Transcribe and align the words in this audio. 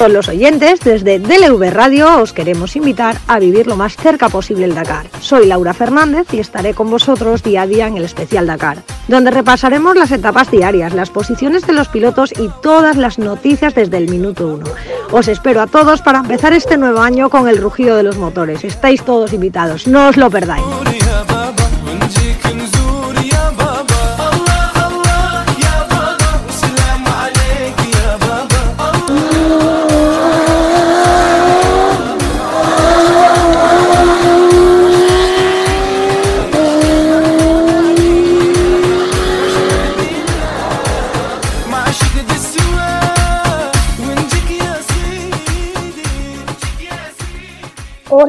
todos 0.00 0.12
los 0.12 0.28
oyentes, 0.28 0.80
desde 0.80 1.18
DLV 1.18 1.70
Radio 1.74 2.22
os 2.22 2.32
queremos 2.32 2.74
invitar 2.74 3.18
a 3.26 3.38
vivir 3.38 3.66
lo 3.66 3.76
más 3.76 3.98
cerca 3.98 4.30
posible 4.30 4.64
el 4.64 4.74
Dakar. 4.74 5.04
Soy 5.20 5.44
Laura 5.44 5.74
Fernández 5.74 6.26
y 6.32 6.38
estaré 6.38 6.72
con 6.72 6.88
vosotros 6.88 7.42
día 7.42 7.62
a 7.62 7.66
día 7.66 7.86
en 7.86 7.98
el 7.98 8.04
especial 8.04 8.46
Dakar, 8.46 8.78
donde 9.08 9.30
repasaremos 9.30 9.96
las 9.96 10.10
etapas 10.10 10.50
diarias, 10.50 10.94
las 10.94 11.10
posiciones 11.10 11.66
de 11.66 11.74
los 11.74 11.88
pilotos 11.88 12.32
y 12.32 12.48
todas 12.62 12.96
las 12.96 13.18
noticias 13.18 13.74
desde 13.74 13.98
el 13.98 14.08
minuto 14.08 14.48
uno. 14.48 14.64
Os 15.12 15.28
espero 15.28 15.60
a 15.60 15.66
todos 15.66 16.00
para 16.00 16.20
empezar 16.20 16.54
este 16.54 16.78
nuevo 16.78 17.00
año 17.00 17.28
con 17.28 17.46
el 17.46 17.58
rugido 17.58 17.94
de 17.96 18.02
los 18.02 18.16
motores. 18.16 18.64
Estáis 18.64 19.02
todos 19.02 19.34
invitados, 19.34 19.86
no 19.86 20.08
os 20.08 20.16
lo 20.16 20.30
perdáis. 20.30 20.64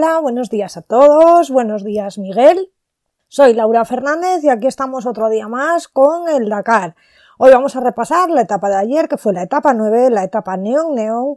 Buenos 0.01 0.49
días 0.49 0.77
a 0.77 0.81
todos, 0.81 1.51
buenos 1.51 1.83
días 1.83 2.17
Miguel. 2.17 2.71
Soy 3.27 3.53
Laura 3.53 3.85
Fernández 3.85 4.43
y 4.43 4.49
aquí 4.49 4.65
estamos 4.65 5.05
otro 5.05 5.29
día 5.29 5.47
más 5.47 5.87
con 5.87 6.27
el 6.27 6.49
Dakar. 6.49 6.95
Hoy 7.37 7.51
vamos 7.51 7.75
a 7.75 7.81
repasar 7.81 8.31
la 8.31 8.41
etapa 8.41 8.67
de 8.69 8.77
ayer, 8.77 9.07
que 9.07 9.17
fue 9.17 9.31
la 9.31 9.43
etapa 9.43 9.75
9, 9.75 10.09
la 10.09 10.23
etapa 10.23 10.57
Neon 10.57 10.95
Neon, 10.95 11.35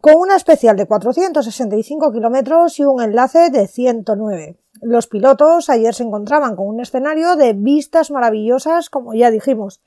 con 0.00 0.14
una 0.14 0.36
especial 0.36 0.76
de 0.76 0.86
465 0.86 2.12
kilómetros 2.12 2.78
y 2.78 2.84
un 2.84 3.02
enlace 3.02 3.50
de 3.50 3.66
109. 3.66 4.56
Los 4.82 5.08
pilotos 5.08 5.68
ayer 5.68 5.92
se 5.92 6.04
encontraban 6.04 6.54
con 6.54 6.68
un 6.68 6.78
escenario 6.78 7.34
de 7.34 7.54
vistas 7.54 8.12
maravillosas, 8.12 8.88
como 8.88 9.14
ya 9.14 9.32
dijimos, 9.32 9.82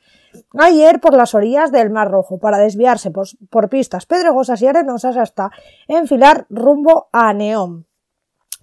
ayer 0.60 1.00
por 1.00 1.16
las 1.16 1.34
orillas 1.36 1.72
del 1.72 1.90
Mar 1.90 2.12
Rojo, 2.12 2.38
para 2.38 2.58
desviarse 2.58 3.12
por, 3.12 3.28
por 3.50 3.70
pistas 3.70 4.06
pedregosas 4.06 4.62
y 4.62 4.68
arenosas 4.68 5.16
hasta 5.16 5.52
enfilar 5.88 6.48
rumbo 6.50 7.08
a 7.14 7.34
Neón. 7.34 7.89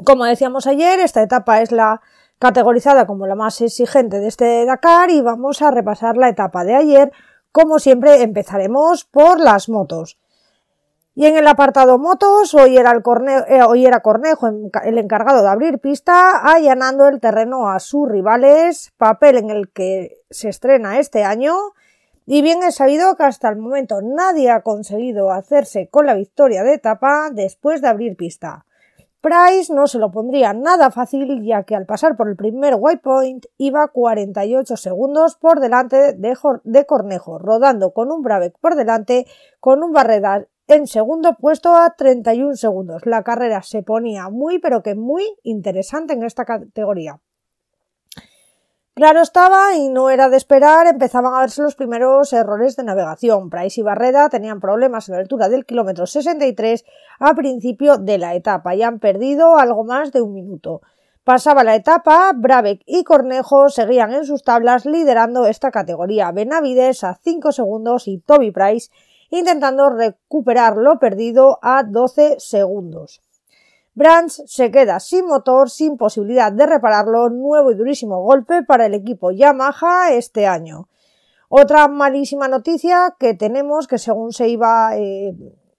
Como 0.05 0.25
decíamos 0.25 0.67
ayer, 0.67 1.01
esta 1.01 1.23
etapa 1.23 1.63
es 1.63 1.73
la 1.73 2.03
categorizada 2.39 3.07
como 3.07 3.27
la 3.27 3.35
más 3.35 3.61
exigente 3.63 4.21
de 4.21 4.29
este 4.29 4.67
Dakar 4.67 5.11
y 5.11 5.23
vamos 5.23 5.63
a 5.63 5.71
repasar 5.71 6.19
la 6.19 6.29
etapa 6.29 6.65
de 6.65 6.75
ayer. 6.75 7.13
Como 7.51 7.79
siempre, 7.79 8.23
empezaremos 8.23 9.07
por 9.07 9.41
las 9.41 9.71
motos. 9.71 10.19
Y 11.15 11.25
en 11.25 11.39
el 11.39 11.49
apartado 11.49 11.99
motos, 11.99 12.53
hoy 12.53 12.77
era, 12.77 12.91
el 12.91 13.03
eh, 13.49 13.63
hoy 13.63 13.87
era 13.87 14.01
Cornejo 14.01 14.49
el 14.49 14.99
encargado 14.99 15.43
de 15.43 15.49
abrir 15.49 15.79
pista, 15.79 16.43
allanando 16.43 17.09
el 17.09 17.21
terreno 17.21 17.71
a 17.71 17.79
sus 17.81 18.07
rivales, 18.07 18.93
papel 18.99 19.39
en 19.39 19.49
el 19.49 19.73
que 19.73 20.19
se 20.29 20.51
estrena 20.51 20.99
este 20.99 21.25
año. 21.25 21.55
Y 22.27 22.43
bien 22.43 22.63
es 22.63 22.75
sabido 22.75 23.17
que 23.17 23.23
hasta 23.23 23.49
el 23.49 23.57
momento 23.57 24.03
nadie 24.03 24.51
ha 24.51 24.61
conseguido 24.61 25.33
hacerse 25.33 25.89
con 25.89 26.05
la 26.05 26.13
victoria 26.13 26.65
de 26.65 26.75
etapa 26.75 27.31
después 27.33 27.81
de 27.81 27.89
abrir 27.89 28.15
pista. 28.15 28.67
Price 29.27 29.75
no 29.75 29.89
se 29.89 29.99
lo 29.99 30.13
pondría 30.13 30.53
nada 30.53 30.93
fácil 30.93 31.43
ya 31.43 31.65
que 31.65 31.75
al 31.75 31.85
pasar 31.85 32.17
por 32.17 32.29
el 32.29 32.37
primer 32.37 32.77
waypoint 32.77 33.47
iba 33.59 33.89
48 33.89 34.77
segundos 34.77 35.35
por 35.35 35.59
delante 35.59 36.13
de, 36.13 36.87
Cornejo, 36.87 37.37
rodando 37.41 37.93
con 37.93 38.13
un 38.13 38.23
Brabec 38.23 38.57
por 38.61 38.77
delante 38.77 39.27
con 39.59 39.83
un 39.83 39.91
Barreda 39.91 40.47
en 40.69 40.87
segundo 40.87 41.35
puesto 41.41 41.75
a 41.75 41.97
31 41.97 42.55
segundos. 42.55 43.05
La 43.05 43.25
carrera 43.25 43.63
se 43.63 43.83
ponía 43.83 44.29
muy 44.29 44.61
pero 44.61 44.85
que 44.85 44.95
muy 44.95 45.25
interesante 45.43 46.13
en 46.13 46.23
esta 46.23 46.45
categoría. 46.45 47.21
Claro 48.97 49.21
estaba 49.21 49.77
y 49.77 49.91
no 49.91 50.09
era 50.09 50.31
de 50.31 50.39
esperar, 50.39 50.87
empezaban 50.87 51.35
a 51.35 51.41
verse 51.41 51.61
los 51.61 51.75
primeros 51.75 52.33
errores 52.33 52.77
de 52.77 52.85
navegación. 52.85 53.51
Price 53.51 53.79
y 53.79 53.85
Barreda 53.85 54.31
tenían 54.31 54.59
problemas 54.59 55.07
a 55.07 55.13
la 55.13 55.19
altura 55.19 55.51
del 55.51 55.67
kilómetro 55.67 56.07
63 56.07 56.83
a 57.19 57.35
principio 57.35 57.99
de 57.99 58.17
la 58.17 58.35
etapa 58.35 58.75
y 58.75 58.83
han 58.83 58.99
perdido 58.99 59.59
algo 59.59 59.85
más 59.85 60.13
de 60.13 60.23
un 60.23 60.33
minuto. 60.33 60.81
Pasaba 61.25 61.63
la 61.63 61.75
etapa, 61.75 62.33
Brabeck 62.35 62.85
y 62.87 63.05
Cornejo 63.05 63.69
seguían 63.69 64.15
en 64.15 64.25
sus 64.25 64.43
tablas 64.43 64.87
liderando 64.87 65.45
esta 65.45 65.71
categoría. 65.71 66.33
Benavides 66.33 67.05
a 67.05 67.19
5 67.23 67.53
segundos 67.53 68.09
y 68.09 68.17
Toby 68.17 68.51
Price 68.51 68.91
intentando 69.29 69.91
recuperar 69.91 70.79
lo 70.79 70.99
perdido 70.99 71.59
a 71.61 71.83
12 71.83 72.37
segundos. 72.39 73.21
Brands 73.97 74.43
se 74.45 74.71
queda 74.71 75.01
sin 75.01 75.25
motor, 75.25 75.71
sin 75.71 75.97
posibilidad 75.97 76.53
de 76.53 76.67
repararlo, 76.67 77.31
nuevo 77.31 77.73
y 77.73 77.77
durísimo 77.77 78.23
golpe 78.23 78.63
para 78.63 78.85
el 78.85 78.93
equipo 78.93 79.31
Yamaha 79.31 80.13
este 80.13 80.47
año. 80.47 80.91
Otra 81.49 81.89
malísima 81.89 82.47
noticia 82.47 83.17
que 83.19 83.33
tenemos 83.33 83.89
que 83.89 83.97
según 83.97 84.33
se 84.33 84.49
iba, 84.49 84.95
eh, 84.99 85.35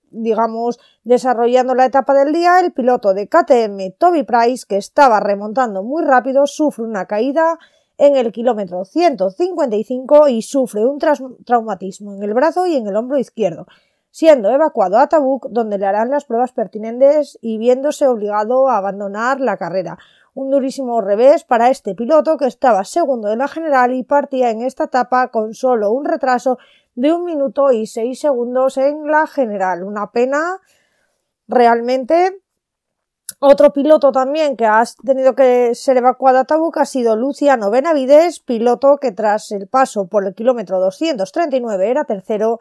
digamos, 0.10 0.80
desarrollando 1.04 1.76
la 1.76 1.86
etapa 1.86 2.16
del 2.16 2.34
día, 2.34 2.60
el 2.60 2.74
piloto 2.74 3.14
de 3.14 3.30
KTM 3.30 3.96
Toby 4.00 4.24
Price, 4.24 4.66
que 4.68 4.78
estaba 4.78 5.20
remontando 5.20 5.84
muy 5.84 6.04
rápido, 6.04 6.48
sufre 6.48 6.86
una 6.86 7.06
caída 7.06 7.60
en 8.00 8.16
el 8.16 8.32
kilómetro 8.32 8.84
155 8.84 10.28
y 10.30 10.42
sufre 10.42 10.84
un 10.84 10.98
traumatismo 11.46 12.16
en 12.16 12.24
el 12.24 12.34
brazo 12.34 12.66
y 12.66 12.78
en 12.78 12.88
el 12.88 12.96
hombro 12.96 13.20
izquierdo 13.20 13.68
siendo 14.18 14.50
evacuado 14.50 14.98
a 14.98 15.06
Tabuk, 15.06 15.46
donde 15.52 15.78
le 15.78 15.86
harán 15.86 16.10
las 16.10 16.26
pruebas 16.26 16.52
pertinentes 16.52 17.38
y 17.40 17.60
viéndose 17.60 18.08
obligado 18.08 18.68
a 18.68 18.78
abandonar 18.78 19.40
la 19.40 19.58
carrera. 19.58 20.00
Un 20.34 20.50
durísimo 20.50 21.02
revés 21.02 21.44
para 21.44 21.70
este 21.70 21.94
piloto 21.94 22.36
que 22.36 22.48
estaba 22.48 22.84
segundo 22.84 23.30
de 23.30 23.36
la 23.36 23.48
general 23.48 23.94
y 23.94 24.02
partía 24.02 24.50
en 24.50 24.64
esta 24.64 24.86
etapa 24.86 25.28
con 25.28 25.54
solo 25.54 25.92
un 25.92 26.04
retraso 26.04 26.58
de 26.96 27.14
un 27.14 27.26
minuto 27.26 27.72
y 27.72 27.86
seis 27.86 28.20
segundos 28.20 28.80
en 28.80 29.06
la 29.06 29.28
general. 29.28 29.84
Una 29.84 30.12
pena 30.12 30.62
realmente. 31.48 32.42
Otro 33.38 33.72
piloto 33.72 34.12
también 34.12 34.58
que 34.58 34.66
ha 34.66 34.84
tenido 35.06 35.36
que 35.36 35.76
ser 35.76 35.98
evacuado 35.98 36.40
a 36.40 36.46
Tabuk 36.46 36.78
ha 36.78 36.86
sido 36.86 37.16
Luciano 37.16 37.70
Benavides, 37.70 38.40
piloto 38.40 38.98
que 38.98 39.12
tras 39.12 39.52
el 39.52 39.68
paso 39.68 40.08
por 40.08 40.26
el 40.26 40.34
kilómetro 40.34 40.80
239 40.80 41.92
era 41.92 42.06
tercero 42.06 42.60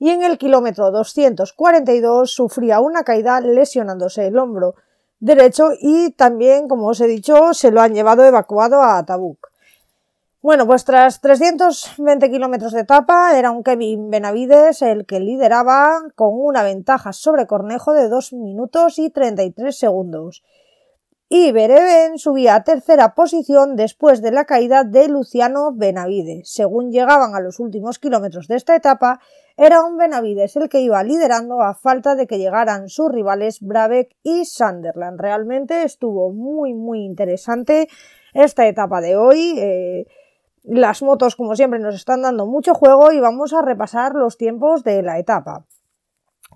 y 0.00 0.08
en 0.08 0.22
el 0.22 0.38
kilómetro 0.38 0.90
242 0.90 2.32
sufría 2.32 2.80
una 2.80 3.04
caída 3.04 3.38
lesionándose 3.40 4.26
el 4.26 4.38
hombro 4.38 4.74
derecho 5.20 5.72
y 5.78 6.12
también, 6.12 6.68
como 6.68 6.88
os 6.88 7.02
he 7.02 7.06
dicho, 7.06 7.52
se 7.52 7.70
lo 7.70 7.82
han 7.82 7.94
llevado 7.94 8.24
evacuado 8.24 8.82
a 8.82 9.04
Tabuk. 9.04 9.50
Bueno, 10.40 10.66
pues 10.66 10.86
tras 10.86 11.20
320 11.20 12.30
kilómetros 12.30 12.72
de 12.72 12.80
etapa 12.80 13.38
era 13.38 13.50
un 13.50 13.62
Kevin 13.62 14.08
Benavides 14.08 14.80
el 14.80 15.04
que 15.04 15.20
lideraba 15.20 16.00
con 16.14 16.30
una 16.32 16.62
ventaja 16.62 17.12
sobre 17.12 17.46
Cornejo 17.46 17.92
de 17.92 18.08
2 18.08 18.32
minutos 18.32 18.98
y 18.98 19.10
33 19.10 19.78
segundos. 19.78 20.42
Y 21.28 21.52
Bereven 21.52 22.18
subía 22.18 22.54
a 22.54 22.64
tercera 22.64 23.14
posición 23.14 23.76
después 23.76 24.22
de 24.22 24.32
la 24.32 24.46
caída 24.46 24.82
de 24.82 25.08
Luciano 25.08 25.72
Benavides. 25.72 26.50
Según 26.50 26.90
llegaban 26.90 27.36
a 27.36 27.40
los 27.40 27.60
últimos 27.60 27.98
kilómetros 27.98 28.48
de 28.48 28.56
esta 28.56 28.74
etapa, 28.74 29.20
era 29.56 29.84
un 29.84 29.96
Benavides 29.96 30.56
el 30.56 30.68
que 30.68 30.80
iba 30.80 31.02
liderando 31.02 31.60
a 31.60 31.74
falta 31.74 32.14
de 32.14 32.26
que 32.26 32.38
llegaran 32.38 32.88
sus 32.88 33.10
rivales 33.10 33.60
Brabeck 33.60 34.16
y 34.22 34.44
Sunderland. 34.44 35.20
Realmente 35.20 35.82
estuvo 35.82 36.32
muy 36.32 36.74
muy 36.74 37.04
interesante 37.04 37.88
esta 38.32 38.66
etapa 38.66 39.00
de 39.00 39.16
hoy. 39.16 39.54
Eh, 39.58 40.06
las 40.62 41.02
motos, 41.02 41.36
como 41.36 41.56
siempre, 41.56 41.80
nos 41.80 41.94
están 41.94 42.22
dando 42.22 42.46
mucho 42.46 42.74
juego 42.74 43.12
y 43.12 43.20
vamos 43.20 43.52
a 43.54 43.62
repasar 43.62 44.14
los 44.14 44.36
tiempos 44.36 44.84
de 44.84 45.02
la 45.02 45.18
etapa. 45.18 45.66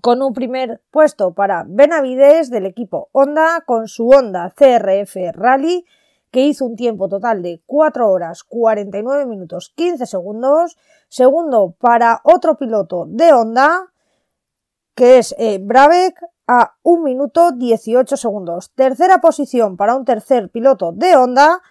Con 0.03 0.23
un 0.23 0.35
primer 0.35 0.83
puesto 0.91 1.33
para 1.33 1.65
Benavides 1.67 2.51
del 2.51 2.67
equipo 2.67 3.09
Honda 3.13 3.63
con 3.65 3.89
su 3.89 4.09
Honda 4.09 4.53
CRF 4.55 5.17
Rally 5.33 5.87
que 6.35 6.41
hizo 6.41 6.67
un 6.67 6.75
tiempo 6.75 7.09
total 7.09 7.43
de 7.43 7.63
4 7.65 8.11
horas 8.11 8.43
49 8.43 9.25
minutos 9.25 9.73
15 9.77 10.05
segundos. 10.05 10.77
Segundo 11.09 11.77
para 11.79 12.23
otro 12.25 12.57
piloto 12.57 13.07
de 13.07 13.33
Honda, 13.33 13.93
que 14.97 15.19
es 15.19 15.33
eh, 15.39 15.61
Brabeck, 15.63 16.21
a 16.49 16.75
1 16.83 17.05
minuto 17.05 17.53
18 17.53 18.17
segundos. 18.17 18.73
Tercera 18.75 19.19
posición 19.19 19.77
para 19.77 19.95
un 19.95 20.05
tercer 20.05 20.51
piloto 20.51 20.91
de 20.91 21.15
Honda, 21.15 21.63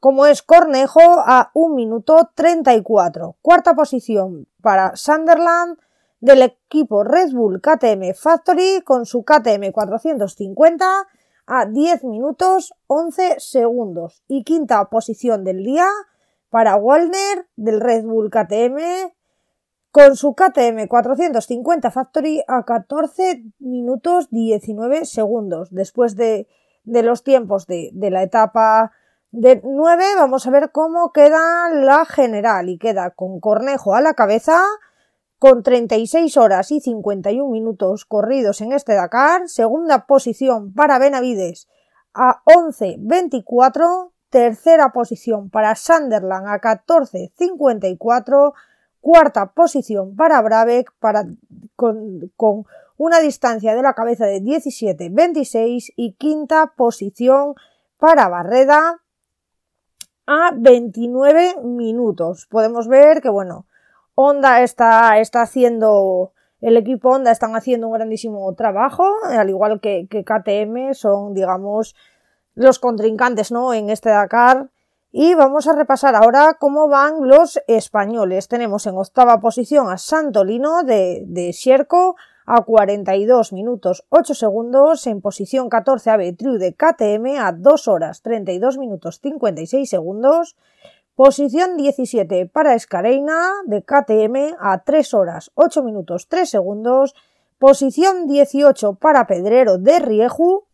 como 0.00 0.26
es 0.26 0.42
Cornejo, 0.42 1.00
a 1.00 1.50
1 1.54 1.74
minuto 1.74 2.28
34. 2.34 3.36
Cuarta 3.40 3.74
posición 3.74 4.48
para 4.60 4.96
Sunderland 4.96 5.78
del 6.20 6.42
equipo 6.42 7.04
Red 7.04 7.32
Bull 7.32 7.62
KTM 7.62 8.12
Factory 8.14 8.82
con 8.84 9.06
su 9.06 9.24
KTM 9.24 9.72
450 9.72 11.08
a 11.50 11.66
10 11.66 12.04
minutos 12.04 12.72
11 12.86 13.40
segundos. 13.40 14.22
Y 14.28 14.44
quinta 14.44 14.88
posición 14.88 15.42
del 15.42 15.64
día 15.64 15.86
para 16.48 16.76
Wallner 16.76 17.48
del 17.56 17.80
Red 17.80 18.04
Bull 18.04 18.30
KTM 18.30 19.12
con 19.90 20.14
su 20.14 20.34
KTM 20.34 20.86
450 20.86 21.90
Factory 21.90 22.44
a 22.46 22.64
14 22.64 23.42
minutos 23.58 24.30
19 24.30 25.04
segundos. 25.04 25.68
Después 25.72 26.14
de, 26.14 26.46
los 26.84 27.24
tiempos 27.24 27.66
de, 27.66 27.90
de, 27.94 28.10
la 28.12 28.22
etapa 28.22 28.92
de 29.32 29.60
9, 29.64 30.04
vamos 30.16 30.46
a 30.46 30.50
ver 30.50 30.70
cómo 30.70 31.12
queda 31.12 31.68
la 31.70 32.04
general 32.04 32.68
y 32.68 32.78
queda 32.78 33.10
con 33.10 33.40
Cornejo 33.40 33.96
a 33.96 34.00
la 34.00 34.14
cabeza 34.14 34.62
con 35.40 35.64
36 35.64 36.36
horas 36.36 36.70
y 36.70 36.80
51 36.80 37.50
minutos 37.50 38.04
corridos 38.04 38.60
en 38.60 38.72
este 38.72 38.92
Dakar. 38.94 39.48
Segunda 39.48 40.06
posición 40.06 40.74
para 40.74 40.98
Benavides 40.98 41.66
a 42.12 42.42
11.24. 42.44 44.12
Tercera 44.28 44.92
posición 44.92 45.48
para 45.48 45.74
Sunderland 45.74 46.46
a 46.46 46.60
14.54 46.60 48.52
Cuarta 49.00 49.52
posición 49.52 50.14
para 50.14 50.42
Brabeck 50.42 50.92
para, 51.00 51.24
con, 51.74 52.30
con 52.36 52.66
una 52.98 53.18
distancia 53.20 53.74
de 53.74 53.80
la 53.80 53.94
cabeza 53.94 54.26
de 54.26 54.42
17-26 54.42 55.94
y 55.96 56.12
quinta 56.16 56.74
posición 56.76 57.54
para 57.96 58.28
Barreda 58.28 59.00
a 60.26 60.50
29 60.54 61.62
minutos. 61.64 62.46
Podemos 62.50 62.88
ver 62.88 63.22
que, 63.22 63.30
bueno, 63.30 63.64
Honda 64.14 64.62
está, 64.62 65.18
está 65.18 65.42
haciendo, 65.42 66.32
el 66.60 66.76
equipo 66.76 67.10
Honda 67.10 67.30
están 67.30 67.56
haciendo 67.56 67.88
un 67.88 67.94
grandísimo 67.94 68.52
trabajo, 68.54 69.04
al 69.24 69.48
igual 69.48 69.80
que, 69.80 70.06
que 70.08 70.24
KTM, 70.24 70.94
son, 70.94 71.34
digamos, 71.34 71.94
los 72.54 72.78
contrincantes, 72.78 73.50
¿no? 73.52 73.72
En 73.72 73.90
este 73.90 74.10
Dakar 74.10 74.70
y 75.12 75.34
vamos 75.34 75.66
a 75.66 75.74
repasar 75.74 76.14
ahora 76.14 76.56
cómo 76.60 76.88
van 76.88 77.26
los 77.26 77.60
españoles. 77.66 78.46
Tenemos 78.46 78.86
en 78.86 78.96
octava 78.96 79.40
posición 79.40 79.90
a 79.90 79.98
Santolino 79.98 80.84
de, 80.84 81.24
de 81.26 81.52
Sierco 81.52 82.14
a 82.46 82.62
42 82.62 83.52
minutos 83.52 84.04
8 84.10 84.34
segundos. 84.34 85.08
En 85.08 85.20
posición 85.20 85.68
14 85.68 86.10
a 86.10 86.16
Betriu 86.16 86.58
de 86.58 86.74
KTM 86.74 87.40
a 87.40 87.50
2 87.50 87.88
horas 87.88 88.22
32 88.22 88.78
minutos 88.78 89.18
56 89.20 89.90
segundos. 89.90 90.56
Posición 91.22 91.76
17 91.76 92.46
para 92.46 92.74
Escareina 92.74 93.52
de 93.66 93.84
KTM 93.84 94.56
a 94.58 94.82
3 94.82 95.12
horas 95.12 95.50
8 95.54 95.82
minutos 95.82 96.28
3 96.28 96.48
segundos. 96.48 97.14
Posición 97.58 98.26
18 98.26 98.94
para 98.94 99.26
Pedrero 99.26 99.76
de 99.76 99.98
Rieju 99.98 100.64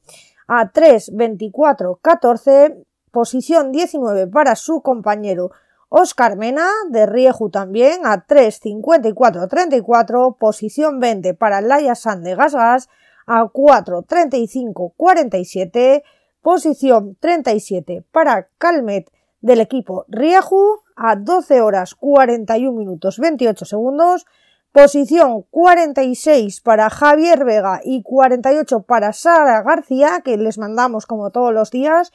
a 0.47 0.71
3 0.71 1.17
24 1.17 1.99
14 2.01 2.77
posición 3.11 3.73
19 3.73 4.29
para 4.29 4.55
su 4.55 4.83
compañero 4.83 5.51
Oscar 5.89 6.37
Mena 6.37 6.69
de 6.91 7.07
Rieju 7.07 7.51
también 7.51 8.07
a 8.07 8.25
3.54.34, 8.25 10.37
posición 10.39 11.01
20 11.01 11.35
para 11.35 11.61
Laia 11.61 11.97
San 11.97 12.23
de 12.23 12.37
Gasgas 12.37 12.89
a 13.27 13.47
4.35.47, 13.47 16.05
posición 16.41 17.17
37 17.19 18.05
para 18.13 18.47
Calmet 18.59 19.11
del 19.41 19.61
equipo 19.61 20.05
Rieju 20.09 20.81
a 20.97 21.17
12 21.17 21.61
horas 21.61 21.95
41 21.95 22.77
minutos 22.77 23.19
28 23.19 23.65
segundos, 23.65 24.27
posición 24.73 25.43
46 25.51 26.61
para 26.61 26.91
Javier 26.91 27.45
Vega 27.45 27.81
y 27.85 28.03
48 28.03 28.83
para 28.83 29.13
Sara 29.13 29.63
García, 29.63 30.21
que 30.25 30.37
les 30.37 30.59
mandamos 30.59 31.07
como 31.07 31.31
todos 31.31 31.53
los 31.53 31.71
días 31.71 32.13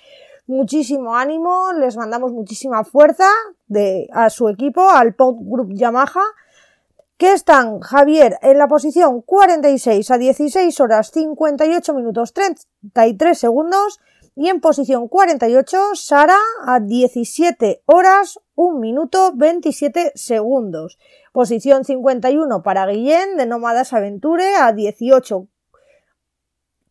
muchísimo 0.47 1.15
ánimo, 1.15 1.71
les 1.73 1.95
mandamos 1.95 2.31
muchísima 2.31 2.83
fuerza 2.83 3.29
a 4.11 4.29
su 4.29 4.49
equipo, 4.49 4.89
al 4.89 5.13
Pop 5.15 5.37
Group 5.39 5.73
Yamaha, 5.73 6.23
que 7.17 7.33
están 7.33 7.79
Javier 7.79 8.37
en 8.41 8.57
la 8.57 8.67
posición 8.67 9.21
46 9.21 10.11
a 10.11 10.17
16 10.17 10.79
horas 10.79 11.11
58 11.11 11.93
minutos 11.93 12.33
33 12.33 13.37
segundos 13.37 13.99
y 14.35 14.49
en 14.49 14.61
posición 14.61 15.07
48 15.07 15.77
Sara 15.95 16.37
a 16.65 16.79
17 16.79 17.83
horas 17.85 18.39
1 18.55 18.79
minuto 18.79 19.33
27 19.35 20.13
segundos. 20.15 20.97
Posición 21.33 21.83
51 21.83 22.63
para 22.63 22.85
Guillén 22.85 23.37
de 23.37 23.45
Nómadas 23.45 23.93
Aventure 23.93 24.55
a 24.55 24.71
18 24.73 25.47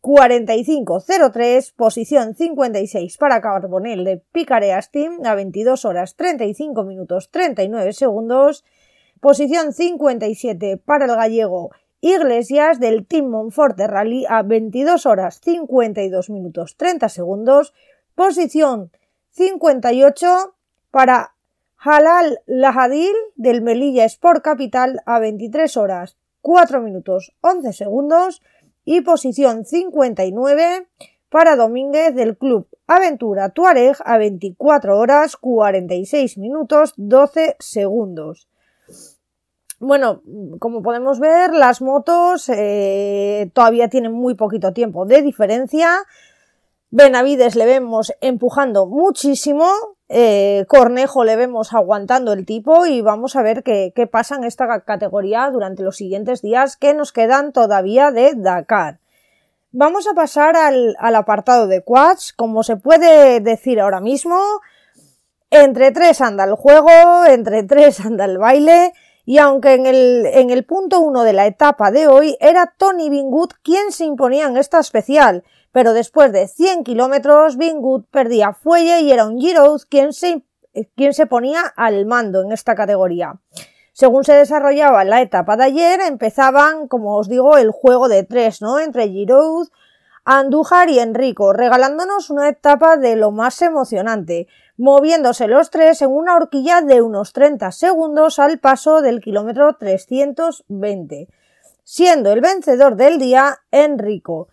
45.03, 0.01 1.75
posición 1.75 2.33
56 2.33 3.17
para 3.17 3.39
Carbonell 3.39 4.03
de 4.03 4.17
Picareas 4.17 4.89
Team 4.89 5.19
a 5.23 5.35
22 5.35 5.85
horas 5.85 6.15
35 6.15 6.83
minutos 6.83 7.29
39 7.29 7.93
segundos, 7.93 8.65
posición 9.19 9.73
57 9.73 10.77
para 10.77 11.05
el 11.05 11.15
gallego 11.15 11.69
Iglesias 12.01 12.79
del 12.79 13.05
Team 13.05 13.27
Monforte 13.27 13.87
Rally 13.87 14.25
a 14.27 14.41
22 14.41 15.05
horas 15.05 15.39
52 15.43 16.29
minutos 16.29 16.75
30 16.75 17.07
segundos, 17.09 17.73
posición 18.15 18.91
58 19.29 20.55
para 20.91 21.35
Halal 21.77 22.39
Lahadil 22.45 23.15
del 23.35 23.61
Melilla 23.61 24.05
Sport 24.05 24.43
Capital 24.43 25.01
a 25.05 25.19
23 25.19 25.77
horas 25.77 26.17
4 26.41 26.81
minutos 26.81 27.33
11 27.41 27.71
segundos, 27.71 28.41
y 28.85 29.01
posición 29.01 29.65
59 29.65 30.87
para 31.29 31.55
Domínguez 31.55 32.15
del 32.15 32.37
Club 32.37 32.67
Aventura 32.87 33.49
Tuareg 33.49 33.95
a 34.03 34.17
24 34.17 34.97
horas 34.97 35.37
46 35.37 36.37
minutos 36.37 36.93
12 36.97 37.55
segundos. 37.59 38.47
Bueno, 39.81 40.21
como 40.59 40.83
podemos 40.83 41.19
ver, 41.19 41.55
las 41.55 41.81
motos 41.81 42.47
eh, 42.49 43.49
todavía 43.51 43.89
tienen 43.89 44.11
muy 44.11 44.35
poquito 44.35 44.73
tiempo 44.73 45.07
de 45.07 45.23
diferencia. 45.23 45.89
Benavides 46.91 47.55
le 47.55 47.65
vemos 47.65 48.13
empujando 48.21 48.85
muchísimo, 48.85 49.65
eh, 50.07 50.65
Cornejo 50.67 51.23
le 51.23 51.35
vemos 51.35 51.73
aguantando 51.73 52.31
el 52.33 52.45
tipo 52.45 52.85
y 52.85 53.01
vamos 53.01 53.35
a 53.35 53.41
ver 53.41 53.63
qué, 53.63 53.91
pasa 54.11 54.35
en 54.35 54.43
esta 54.43 54.81
categoría 54.81 55.49
durante 55.49 55.81
los 55.81 55.97
siguientes 55.97 56.43
días 56.43 56.77
que 56.77 56.93
nos 56.93 57.11
quedan 57.11 57.51
todavía 57.51 58.11
de 58.11 58.33
Dakar. 58.35 58.99
Vamos 59.71 60.05
a 60.07 60.13
pasar 60.13 60.55
al, 60.57 60.95
apartado 61.15 61.65
de 61.65 61.81
quads, 61.81 62.33
como 62.33 62.61
se 62.61 62.75
puede 62.75 63.39
decir 63.39 63.79
ahora 63.79 63.99
mismo, 63.99 64.37
entre 65.49 65.91
tres 65.91 66.21
anda 66.21 66.43
el 66.43 66.53
juego, 66.53 67.25
entre 67.25 67.63
tres 67.63 67.99
anda 68.05 68.25
el 68.25 68.37
baile, 68.37 68.93
y 69.25 69.37
aunque 69.37 69.73
en 69.73 69.85
el, 69.85 70.25
en 70.25 70.49
el 70.49 70.65
punto 70.65 70.99
uno 70.99 71.23
de 71.23 71.33
la 71.33 71.45
etapa 71.45 71.91
de 71.91 72.07
hoy 72.07 72.37
era 72.39 72.73
Tony 72.77 73.09
Bingood 73.09 73.51
quien 73.63 73.91
se 73.91 74.05
imponía 74.05 74.47
en 74.47 74.57
esta 74.57 74.79
especial, 74.79 75.43
pero 75.71 75.93
después 75.93 76.31
de 76.33 76.47
100 76.47 76.83
kilómetros, 76.83 77.57
Bingood 77.57 78.05
perdía 78.11 78.53
fuelle 78.53 79.01
y 79.01 79.11
era 79.11 79.25
un 79.25 79.39
Giroud 79.39 79.81
quien 79.89 80.13
se, 80.13 80.43
quien 80.95 81.13
se 81.13 81.27
ponía 81.27 81.61
al 81.75 82.05
mando 82.05 82.41
en 82.41 82.51
esta 82.51 82.75
categoría. 82.75 83.39
Según 83.93 84.23
se 84.23 84.33
desarrollaba 84.33 85.03
la 85.03 85.21
etapa 85.21 85.57
de 85.57 85.65
ayer, 85.65 86.01
empezaban, 86.01 86.87
como 86.87 87.17
os 87.17 87.29
digo, 87.29 87.57
el 87.57 87.71
juego 87.71 88.07
de 88.07 88.23
tres, 88.23 88.61
¿no? 88.61 88.79
Entre 88.79 89.07
Giroud, 89.09 89.67
Andújar 90.23 90.89
y 90.89 90.99
Enrico, 90.99 91.51
regalándonos 91.51 92.29
una 92.29 92.47
etapa 92.47 92.97
de 92.97 93.15
lo 93.15 93.31
más 93.31 93.61
emocionante, 93.63 94.47
moviéndose 94.77 95.47
los 95.47 95.71
tres 95.71 96.01
en 96.03 96.11
una 96.11 96.35
horquilla 96.35 96.81
de 96.81 97.01
unos 97.01 97.33
30 97.33 97.71
segundos 97.71 98.37
al 98.37 98.59
paso 98.59 99.01
del 99.01 99.19
kilómetro 99.19 99.77
320, 99.77 101.27
siendo 101.83 102.31
el 102.31 102.41
vencedor 102.41 102.95
del 102.95 103.17
día 103.17 103.57
Enrico. 103.71 104.47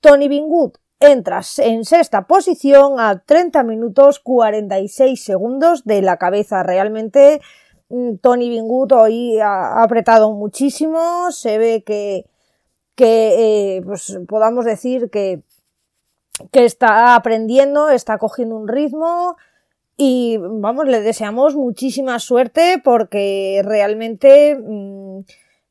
Tony 0.00 0.28
Bingood 0.28 0.72
entra 1.00 1.42
en 1.58 1.84
sexta 1.84 2.26
posición 2.26 2.98
a 2.98 3.22
30 3.24 3.62
minutos 3.62 4.18
46 4.18 5.22
segundos 5.22 5.84
de 5.84 6.02
la 6.02 6.16
cabeza. 6.16 6.62
Realmente 6.64 7.40
mm, 7.88 8.16
Tony 8.16 8.48
Bingood 8.48 8.92
hoy 8.92 9.38
ha 9.38 9.80
apretado 9.82 10.32
muchísimo. 10.32 11.30
Se 11.30 11.58
ve 11.58 11.84
que, 11.84 12.26
que 12.98 13.76
eh, 13.76 13.82
pues 13.82 14.18
podamos 14.26 14.64
decir 14.64 15.08
que, 15.08 15.44
que 16.50 16.64
está 16.64 17.14
aprendiendo, 17.14 17.90
está 17.90 18.18
cogiendo 18.18 18.56
un 18.56 18.66
ritmo 18.66 19.36
y 19.96 20.36
vamos, 20.38 20.88
le 20.88 21.00
deseamos 21.00 21.54
muchísima 21.54 22.18
suerte 22.18 22.82
porque 22.82 23.62
realmente 23.64 24.56
mm, 24.56 25.20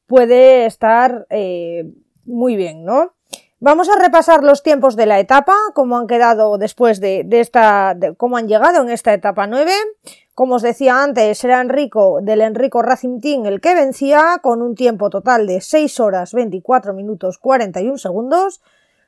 puede 0.06 0.66
estar 0.66 1.28
eh, 1.30 1.92
muy 2.24 2.56
bien, 2.56 2.86
¿no? 2.86 3.17
Vamos 3.60 3.90
a 3.90 3.98
repasar 3.98 4.44
los 4.44 4.62
tiempos 4.62 4.96
de 4.96 5.08
la 5.08 5.20
etapa, 5.20 5.56
cómo 5.74 5.98
han 5.98 6.06
quedado 6.06 6.60
después 6.60 7.00
de, 7.00 7.26
esta, 7.32 7.98
cómo 8.16 8.38
han 8.38 8.48
llegado 8.48 8.84
en 8.84 8.92
esta 8.92 9.16
etapa 9.16 9.48
9. 9.48 9.72
Como 10.36 10.56
os 10.56 10.62
decía 10.62 11.02
antes, 11.02 11.44
era 11.44 11.60
Enrico 11.60 12.20
del 12.22 12.42
Enrico 12.42 12.84
Racing 12.84 13.20
Team 13.20 13.48
el 13.48 13.60
que 13.60 13.74
vencía 13.74 14.40
con 14.44 14.62
un 14.62 14.76
tiempo 14.76 15.10
total 15.10 15.48
de 15.48 15.62
6 15.62 16.00
horas 16.00 16.34
24 16.34 16.94
minutos 16.94 17.40
41 17.40 17.98
segundos. 17.98 18.62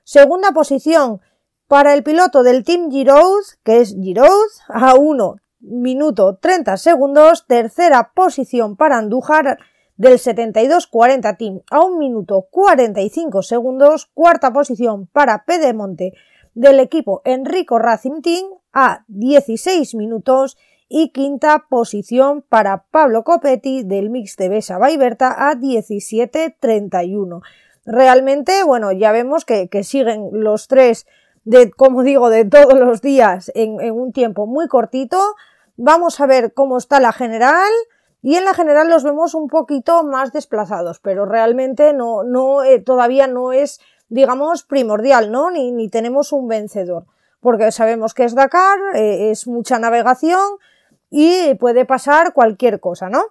Segunda 0.04 0.52
posición 0.52 1.22
para 1.68 1.94
el 1.94 2.02
piloto 2.02 2.42
del 2.42 2.64
Team 2.64 2.90
Giroud, 2.90 3.44
que 3.64 3.82
es 3.82 3.94
Giroud, 3.94 4.50
a 4.68 4.96
1 4.96 5.36
minuto 5.60 6.40
30 6.42 6.76
segundos. 6.78 7.46
Tercera 7.46 8.14
posición 8.16 8.76
para 8.76 8.98
Andújar 8.98 9.60
del 10.00 10.14
72-40 10.14 11.38
Team 11.38 11.62
a 11.70 11.82
1 11.82 11.98
minuto 11.98 12.48
45 12.50 13.44
segundos. 13.44 14.10
Cuarta 14.14 14.52
posición 14.54 15.08
para 15.08 15.44
Pedemonte 15.44 16.14
del 16.56 16.80
equipo 16.80 17.22
Enrico 17.26 17.80
Racing 17.80 18.22
Team 18.22 18.46
a 18.72 19.04
16 19.10 19.94
minutos. 19.96 20.58
Y 20.88 21.10
quinta 21.10 21.66
posición 21.70 22.42
para 22.42 22.86
Pablo 22.90 23.24
Copetti 23.24 23.84
del 23.84 24.10
mix 24.10 24.38
de 24.38 24.50
Besa 24.50 24.80
Baiberta 24.80 25.50
a 25.50 25.54
17.31. 25.54 27.42
Realmente, 27.86 28.64
bueno, 28.64 28.92
ya 28.92 29.12
vemos 29.12 29.46
que, 29.46 29.70
siguen 29.84 30.30
los 30.32 30.68
tres 30.68 31.06
de, 31.44 31.70
como 31.70 32.02
digo, 32.02 32.32
de 32.32 32.46
todos 32.46 32.74
los 32.74 33.02
días 33.02 33.52
en 33.54 33.92
un 33.92 34.14
tiempo 34.14 34.48
muy 34.48 34.68
cortito. 34.68 35.36
Vamos 35.76 36.20
a 36.22 36.26
ver 36.26 36.54
cómo 36.54 36.78
está 36.78 37.00
la 37.00 37.12
general. 37.12 37.72
Y 38.22 38.36
en 38.36 38.46
la 38.46 38.54
general 38.54 38.90
los 38.90 39.04
vemos 39.04 39.34
un 39.34 39.48
poquito 39.48 40.04
más 40.04 40.34
desplazados, 40.34 41.00
pero 41.00 41.26
realmente 41.26 41.94
no, 41.94 42.64
eh, 42.64 42.80
todavía 42.80 43.28
no 43.28 43.54
es, 43.54 43.80
digamos, 44.10 44.64
primordial, 44.64 45.32
¿no? 45.32 45.52
Ni, 45.52 45.72
ni, 45.72 45.90
tenemos 45.90 46.34
un 46.34 46.48
vencedor, 46.48 47.06
porque 47.40 47.72
sabemos 47.72 48.14
que 48.14 48.26
es 48.26 48.36
Dakar, 48.36 48.78
eh, 48.94 49.32
es 49.32 49.48
mucha 49.48 49.80
navegación 49.80 50.58
y 51.10 51.56
puede 51.56 51.86
pasar 51.86 52.34
cualquier 52.34 52.80
cosa, 52.80 53.10
¿no? 53.10 53.24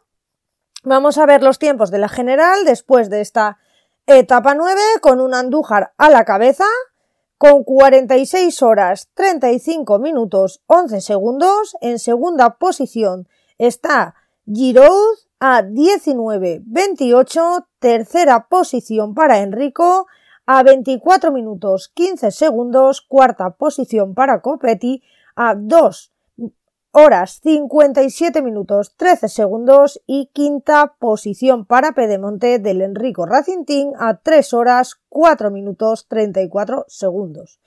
Vamos 0.84 1.18
a 1.18 1.26
ver 1.26 1.42
los 1.42 1.58
tiempos 1.58 1.90
de 1.90 1.98
la 1.98 2.08
general 2.08 2.64
después 2.64 3.10
de 3.10 3.20
esta 3.20 3.58
etapa 4.06 4.54
9 4.54 4.80
con 5.02 5.20
un 5.20 5.34
Andújar 5.34 5.92
a 5.98 6.08
la 6.08 6.24
cabeza, 6.24 6.64
con 7.36 7.62
46 7.62 8.62
horas 8.62 9.10
35 9.14 9.98
minutos 9.98 10.62
11 10.66 11.00
segundos. 11.00 11.76
En 11.80 11.98
segunda 11.98 12.56
posición 12.58 13.28
está 13.58 14.14
Giroud 14.50 15.18
a 15.40 15.62
19-28, 15.62 17.66
tercera 17.80 18.46
posición 18.48 19.14
para 19.14 19.40
Enrico 19.40 20.06
a 20.46 20.62
24 20.62 21.32
minutos 21.32 21.90
15 21.92 22.30
segundos, 22.30 23.02
cuarta 23.02 23.50
posición 23.50 24.14
para 24.14 24.40
Copetti 24.40 25.02
a 25.36 25.54
2 25.54 26.12
horas 26.92 27.40
57 27.42 28.40
minutos 28.40 28.94
13 28.96 29.28
segundos 29.28 30.00
y 30.06 30.30
quinta 30.32 30.94
posición 30.98 31.66
para 31.66 31.92
Pedemonte 31.92 32.58
del 32.58 32.80
Enrico 32.80 33.26
Racing 33.26 33.66
Team 33.66 33.92
a 33.98 34.16
3 34.16 34.54
horas 34.54 34.98
4 35.10 35.50
minutos 35.50 36.06
34 36.08 36.86
segundos. 36.88 37.60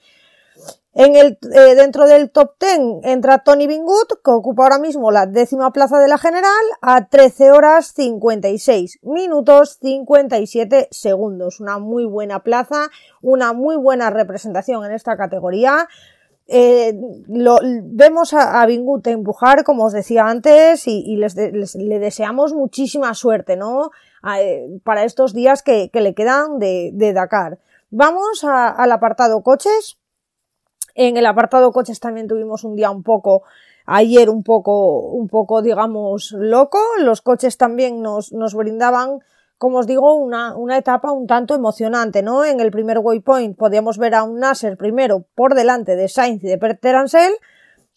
En 0.94 1.16
el, 1.16 1.38
eh, 1.54 1.74
dentro 1.74 2.06
del 2.06 2.30
top 2.30 2.52
10 2.60 3.04
entra 3.04 3.38
Tony 3.38 3.66
Bingut, 3.66 4.12
que 4.22 4.30
ocupa 4.30 4.64
ahora 4.64 4.78
mismo 4.78 5.10
la 5.10 5.24
décima 5.24 5.72
plaza 5.72 5.98
de 5.98 6.08
la 6.08 6.18
general, 6.18 6.52
a 6.82 7.06
13 7.06 7.50
horas 7.50 7.94
56 7.94 8.98
minutos 9.02 9.78
57 9.80 10.88
segundos. 10.90 11.60
Una 11.60 11.78
muy 11.78 12.04
buena 12.04 12.40
plaza, 12.40 12.90
una 13.22 13.54
muy 13.54 13.76
buena 13.76 14.10
representación 14.10 14.84
en 14.84 14.92
esta 14.92 15.16
categoría. 15.16 15.88
Eh, 16.46 16.94
lo, 17.28 17.56
vemos 17.84 18.34
a, 18.34 18.60
a, 18.60 18.66
Bingut 18.66 19.06
empujar, 19.06 19.64
como 19.64 19.84
os 19.84 19.94
decía 19.94 20.26
antes, 20.26 20.86
y, 20.86 21.16
les, 21.16 21.34
le 21.34 21.98
deseamos 22.00 22.52
muchísima 22.52 23.14
suerte, 23.14 23.56
¿no? 23.56 23.92
Eh, 24.38 24.78
para 24.84 25.04
estos 25.04 25.32
días 25.32 25.62
que, 25.62 25.90
le 25.92 26.14
quedan 26.14 26.58
de, 26.58 27.12
Dakar. 27.14 27.58
Vamos 27.90 28.44
al 28.44 28.92
apartado 28.92 29.42
coches. 29.42 29.98
En 30.94 31.16
el 31.16 31.26
apartado 31.26 31.72
coches 31.72 32.00
también 32.00 32.28
tuvimos 32.28 32.64
un 32.64 32.76
día 32.76 32.90
un 32.90 33.02
poco, 33.02 33.42
ayer 33.86 34.28
un 34.28 34.42
poco, 34.42 34.98
un 34.98 35.28
poco, 35.28 35.62
digamos, 35.62 36.32
loco. 36.32 36.78
Los 36.98 37.22
coches 37.22 37.56
también 37.56 38.02
nos, 38.02 38.32
nos 38.32 38.54
brindaban, 38.54 39.20
como 39.58 39.78
os 39.78 39.86
digo, 39.86 40.14
una, 40.14 40.56
una, 40.56 40.76
etapa 40.76 41.12
un 41.12 41.26
tanto 41.26 41.54
emocionante, 41.54 42.22
¿no? 42.22 42.44
En 42.44 42.60
el 42.60 42.70
primer 42.70 42.98
waypoint 42.98 43.56
podíamos 43.56 43.98
ver 43.98 44.14
a 44.14 44.24
un 44.24 44.38
Nasser 44.38 44.76
primero 44.76 45.24
por 45.34 45.54
delante 45.54 45.96
de 45.96 46.08
Sainz 46.08 46.44
y 46.44 46.48
de 46.48 46.58
Peter 46.58 46.96
Ansel. 46.96 47.32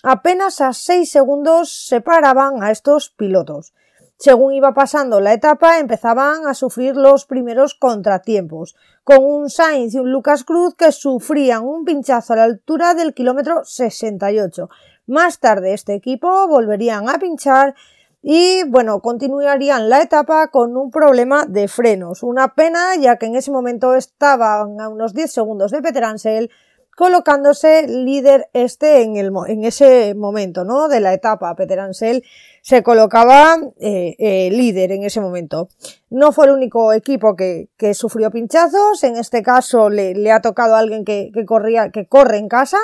Apenas 0.04 0.62
a 0.62 0.74
6 0.74 1.10
segundos 1.10 1.88
separaban 1.88 2.62
a 2.64 2.72
estos 2.72 3.10
pilotos. 3.10 3.74
Según 4.18 4.54
iba 4.54 4.74
pasando 4.74 5.20
la 5.20 5.34
etapa, 5.34 5.80
empezaban 5.80 6.48
a 6.48 6.54
sufrir 6.54 6.96
los 6.96 7.26
primeros 7.26 7.76
contratiempos, 7.76 8.76
con 9.06 9.24
un 9.24 9.50
Sainz 9.52 9.94
y 9.94 10.00
un 10.00 10.12
Lucas 10.12 10.44
Cruz 10.44 10.74
que 10.74 10.92
sufrían 10.92 11.64
un 11.64 11.86
pinchazo 11.86 12.34
a 12.34 12.38
la 12.38 12.44
altura 12.44 12.96
del 12.96 13.14
kilómetro 13.14 13.64
68. 13.64 14.68
Más 15.06 15.40
tarde 15.40 15.76
este 15.76 15.94
equipo 15.94 16.48
volverían 16.48 17.08
a 17.08 17.20
pinchar 17.20 17.76
y 18.24 18.64
bueno, 18.68 19.02
continuarían 19.02 19.90
la 19.90 20.02
etapa 20.02 20.48
con 20.48 20.76
un 20.76 20.90
problema 20.90 21.46
de 21.46 21.68
frenos. 21.68 22.24
Una 22.24 22.56
pena 22.56 22.96
ya 23.00 23.18
que 23.18 23.28
en 23.28 23.36
ese 23.36 23.52
momento 23.52 23.94
estaban 23.94 24.82
a 24.82 24.90
unos 24.90 25.14
10 25.14 25.32
segundos 25.32 25.70
de 25.70 25.84
Peter 25.84 26.04
Ansel 26.04 26.50
colocándose 26.96 27.88
líder 27.88 28.50
este 28.54 29.02
en, 29.04 29.18
el, 29.18 29.32
en 29.48 29.66
ese 29.66 30.16
momento, 30.16 30.64
¿no? 30.64 30.88
De 30.88 31.02
la 31.02 31.14
etapa. 31.14 31.56
Peter 31.56 31.80
Ansel 31.80 32.24
se 32.62 32.82
colocaba 32.84 33.58
eh, 33.80 34.16
eh, 34.18 34.50
líder 34.52 34.94
en 34.94 35.04
ese 35.04 35.22
momento. 35.22 35.68
No 36.10 36.32
fue 36.32 36.46
el 36.46 36.52
único 36.52 36.94
equipo 36.94 37.36
que, 37.36 37.70
que 37.78 37.94
sufrió 37.94 38.32
pinchazos. 38.32 39.04
En 39.04 39.18
este 39.18 39.44
caso 39.44 39.90
le, 39.90 40.16
le 40.16 40.32
ha 40.32 40.42
tocado 40.42 40.76
a 40.76 40.80
alguien 40.80 41.04
que, 41.06 41.32
que, 41.34 41.46
corría, 41.46 41.92
que 41.92 42.08
corre 42.08 42.38
en 42.38 42.48
casa, 42.48 42.80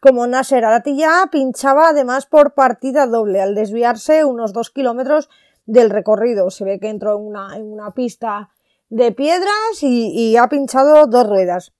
como 0.00 0.26
Nasser 0.26 0.64
Aratilla, 0.64 1.28
pinchaba 1.30 1.88
además 1.88 2.26
por 2.26 2.54
partida 2.54 3.06
doble 3.06 3.40
al 3.40 3.54
desviarse 3.54 4.24
unos 4.24 4.52
dos 4.52 4.70
kilómetros 4.70 5.30
del 5.64 5.90
recorrido. 5.90 6.50
Se 6.50 6.64
ve 6.64 6.78
que 6.78 6.88
entró 6.88 7.16
en 7.16 7.24
una, 7.24 7.56
en 7.56 7.72
una 7.72 7.92
pista 7.92 8.50
de 8.88 9.12
piedras 9.12 9.82
y, 9.82 10.10
y 10.10 10.36
ha 10.36 10.48
pinchado 10.48 11.06
dos 11.06 11.26
ruedas. 11.26 11.72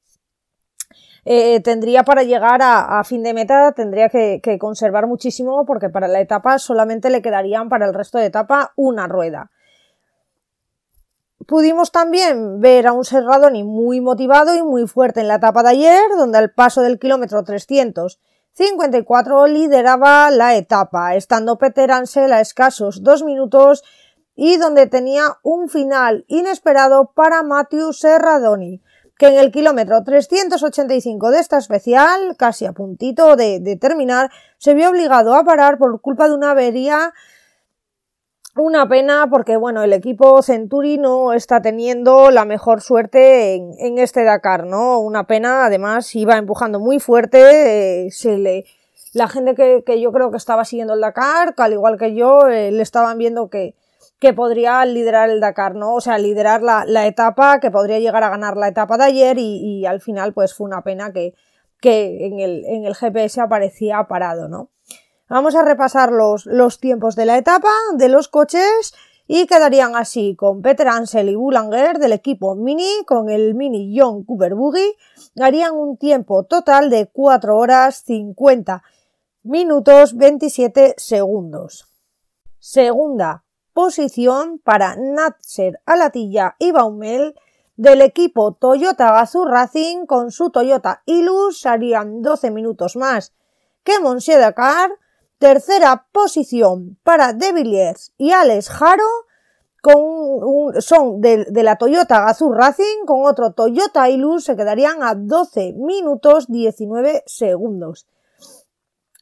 Eh, 1.26 1.60
tendría 1.60 2.02
para 2.02 2.22
llegar 2.22 2.60
a, 2.62 3.02
fin 3.04 3.22
de 3.22 3.32
meta, 3.32 3.72
tendría 3.72 4.10
que, 4.10 4.58
conservar 4.58 5.06
muchísimo 5.06 5.64
porque 5.64 5.88
para 5.88 6.06
la 6.06 6.20
etapa 6.20 6.58
solamente 6.58 7.08
le 7.08 7.22
quedarían 7.22 7.70
para 7.70 7.86
el 7.86 7.94
resto 7.94 8.18
de 8.18 8.26
etapa 8.26 8.74
una 8.76 9.08
rueda. 9.08 9.50
Pudimos 11.46 11.92
también 11.92 12.60
ver 12.60 12.86
a 12.86 12.92
un 12.92 13.04
Serradoni 13.04 13.64
muy 13.64 14.00
motivado 14.00 14.54
y 14.54 14.62
muy 14.62 14.86
fuerte 14.86 15.20
en 15.20 15.28
la 15.28 15.36
etapa 15.36 15.62
de 15.62 15.70
ayer, 15.70 16.02
donde 16.16 16.38
al 16.38 16.52
paso 16.52 16.82
del 16.82 16.98
kilómetro 16.98 17.42
354 17.42 19.46
lideraba 19.46 20.30
la 20.30 20.56
etapa, 20.56 21.16
estando 21.16 21.58
Peter 21.58 21.90
Ansel 21.90 22.32
a 22.32 22.40
escasos 22.40 23.02
dos 23.02 23.22
minutos 23.22 23.82
y 24.34 24.56
donde 24.56 24.86
tenía 24.86 25.38
un 25.42 25.68
final 25.68 26.24
inesperado 26.28 27.12
para 27.14 27.42
Matthew 27.42 27.92
Serradoni 27.92 28.82
que 29.16 29.28
en 29.28 29.38
el 29.38 29.52
kilómetro 29.52 30.02
385 30.02 31.30
de 31.30 31.38
esta 31.38 31.58
especial, 31.58 32.36
casi 32.36 32.66
a 32.66 32.72
puntito 32.72 33.36
de, 33.36 33.78
terminar, 33.80 34.30
se 34.58 34.74
vio 34.74 34.90
obligado 34.90 35.34
a 35.34 35.44
parar 35.44 35.78
por 35.78 36.00
culpa 36.00 36.28
de 36.28 36.34
una 36.34 36.50
avería 36.50 37.12
una 38.56 38.88
pena 38.88 39.26
porque, 39.28 39.56
bueno, 39.56 39.82
el 39.82 39.92
equipo 39.92 40.40
Centuri 40.40 40.96
no 40.96 41.32
está 41.32 41.60
teniendo 41.60 42.30
la 42.30 42.44
mejor 42.44 42.82
suerte 42.82 43.54
en, 43.54 43.98
este 43.98 44.22
Dakar, 44.22 44.64
¿no? 44.64 45.00
Una 45.00 45.26
pena, 45.26 45.66
además, 45.66 46.14
iba 46.14 46.36
empujando 46.36 46.78
muy 46.78 47.00
fuerte, 47.00 48.06
eh, 48.06 48.10
se 48.12 48.38
le, 48.38 48.64
la 49.12 49.26
gente 49.26 49.54
que, 49.56 50.00
yo 50.00 50.12
creo 50.12 50.30
que 50.30 50.36
estaba 50.36 50.64
siguiendo 50.64 50.94
el 50.94 51.00
Dakar, 51.00 51.54
al 51.56 51.72
igual 51.72 51.98
que 51.98 52.14
yo, 52.14 52.46
eh, 52.46 52.70
le 52.70 52.82
estaban 52.82 53.18
viendo 53.18 53.48
que, 53.48 53.74
que 54.24 54.32
podría 54.32 54.82
liderar 54.86 55.28
el 55.28 55.38
Dakar, 55.38 55.74
¿no? 55.74 55.96
O 55.96 56.00
sea, 56.00 56.16
liderar 56.16 56.62
la, 56.62 57.06
etapa, 57.06 57.60
que 57.60 57.70
podría 57.70 57.98
llegar 57.98 58.22
a 58.24 58.30
ganar 58.30 58.56
la 58.56 58.68
etapa 58.68 58.96
de 58.96 59.04
ayer 59.04 59.36
y, 59.38 59.84
al 59.84 60.00
final 60.00 60.32
pues 60.32 60.54
fue 60.54 60.66
una 60.66 60.82
pena 60.82 61.12
que, 61.12 61.34
que 61.78 62.24
en, 62.24 62.40
el, 62.40 62.64
en, 62.64 62.86
el, 62.86 62.94
GPS 62.94 63.42
aparecía 63.42 64.02
parado, 64.08 64.48
¿no? 64.48 64.70
Vamos 65.28 65.54
a 65.54 65.62
repasar 65.62 66.10
los, 66.10 66.46
los 66.46 66.80
tiempos 66.80 67.16
de 67.16 67.26
la 67.26 67.36
etapa 67.36 67.68
de 67.98 68.08
los 68.08 68.28
coches 68.28 68.94
y 69.26 69.46
quedarían 69.46 69.94
así 69.94 70.34
con 70.36 70.62
Peter 70.62 70.88
Ansel 70.88 71.28
y 71.28 71.34
Boulanger 71.34 71.98
del 71.98 72.14
equipo 72.14 72.54
Mini 72.54 73.04
con 73.06 73.28
el 73.28 73.54
Mini 73.54 73.94
John 73.94 74.24
Cooper 74.24 74.54
Buggy 74.54 74.96
harían 75.38 75.74
un 75.74 75.98
tiempo 75.98 76.44
total 76.44 76.88
de 76.88 77.10
4 77.12 77.58
horas 77.58 78.02
50 78.06 78.82
minutos 79.42 80.16
27 80.16 80.94
segundos. 80.96 81.90
Segunda 82.58 83.43
posición 83.74 84.60
para 84.60 84.96
Natser 84.96 85.80
Alatilla 85.84 86.56
y 86.58 86.70
Baumel 86.70 87.34
del 87.76 88.02
equipo 88.02 88.52
Toyota 88.52 89.12
Gazoo 89.12 89.44
Racing 89.44 90.06
con 90.06 90.30
su 90.30 90.50
Toyota 90.50 91.02
Ilus 91.06 91.66
harían 91.66 92.22
12 92.22 92.52
minutos 92.52 92.96
más 92.96 93.34
que 93.82 93.98
Monsieur 94.00 94.40
Dakar. 94.40 94.90
Tercera 95.38 96.06
posición 96.12 96.96
para 97.02 97.32
De 97.32 97.52
Villiers 97.52 98.14
y 98.16 98.30
Alex 98.30 98.70
Jaro 98.70 99.04
con 99.82 100.80
son 100.80 101.20
de, 101.20 101.44
de, 101.50 101.62
la 101.62 101.76
Toyota 101.76 102.20
Gazoo 102.20 102.54
Racing 102.54 103.04
con 103.04 103.26
otro 103.26 103.52
Toyota 103.52 104.08
Ilus 104.08 104.44
se 104.44 104.56
quedarían 104.56 105.02
a 105.02 105.14
12 105.14 105.74
minutos 105.74 106.46
19 106.48 107.24
segundos. 107.26 108.06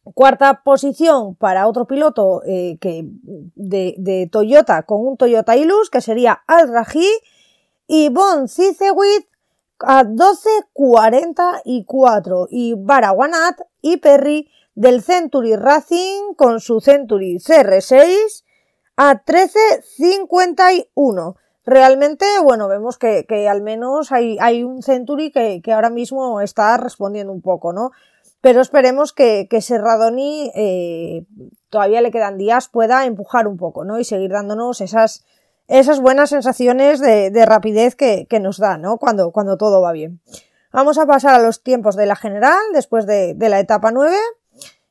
Cuarta 0.05 0.63
posición 0.65 1.37
para 1.37 1.69
otro 1.69 1.87
piloto 1.87 2.43
eh, 2.45 2.77
que, 2.81 3.05
de, 3.05 4.29
Toyota 4.31 4.83
con 4.83 5.07
un 5.07 5.17
Toyota 5.17 5.57
Ilus, 5.57 5.91
que 5.91 6.01
sería 6.01 6.43
Al 6.47 6.73
Raji, 6.73 7.09
y 7.87 8.09
Bon 8.09 8.49
Cicewit 8.49 9.29
a 9.79 10.03
12.44 10.05 12.49
y 12.51 12.75
Barawanat 12.77 13.61
y 13.81 13.99
Perry 13.99 14.51
del 14.75 15.03
Century 15.03 15.55
Racing 15.57 16.35
con 16.35 16.61
su 16.61 16.81
Century 16.81 17.37
CR6 17.37 18.43
a 18.97 19.23
13.51. 19.25 21.37
Realmente, 21.65 22.27
bueno, 22.43 22.67
vemos 22.67 22.99
que, 22.99 23.25
al 23.49 23.63
menos 23.63 24.11
hay, 24.11 24.65
un 24.65 24.83
Century 24.83 25.31
que, 25.31 25.63
ahora 25.73 25.91
mismo 25.91 26.41
está 26.41 26.77
respondiendo 26.77 27.33
un 27.33 27.41
poco, 27.41 27.73
¿no? 27.73 27.93
Pero 28.43 28.61
esperemos 28.61 29.13
que, 29.13 29.47
que 29.49 29.63
Serradoni 29.63 30.51
eh, 30.55 31.25
todavía 31.71 32.03
le 32.03 32.11
quedan 32.11 32.37
días, 32.37 32.69
pueda 32.69 33.07
empujar 33.07 33.47
un 33.47 33.57
poco, 33.57 33.85
¿no? 33.85 33.99
Y 33.99 34.05
seguir 34.05 34.33
dándonos 34.33 34.81
esas, 34.81 35.25
esas 35.69 36.01
buenas 36.01 36.31
sensaciones 36.31 37.01
de, 37.01 37.31
de 37.31 37.47
rapidez 37.47 37.95
que, 37.97 38.27
que, 38.29 38.41
nos 38.41 38.59
da, 38.59 38.79
¿no? 38.79 38.99
Cuando, 38.99 39.31
cuando 39.31 39.57
todo 39.57 39.81
va 39.81 39.93
bien. 39.93 40.21
Vamos 40.73 40.99
a 40.99 41.07
pasar 41.07 41.35
a 41.35 41.39
los 41.43 41.63
tiempos 41.63 41.97
de 41.97 42.07
la 42.07 42.17
general 42.17 42.59
después 42.73 43.07
de, 43.07 43.37
la 43.39 43.61
etapa 43.61 43.93
9 43.93 44.17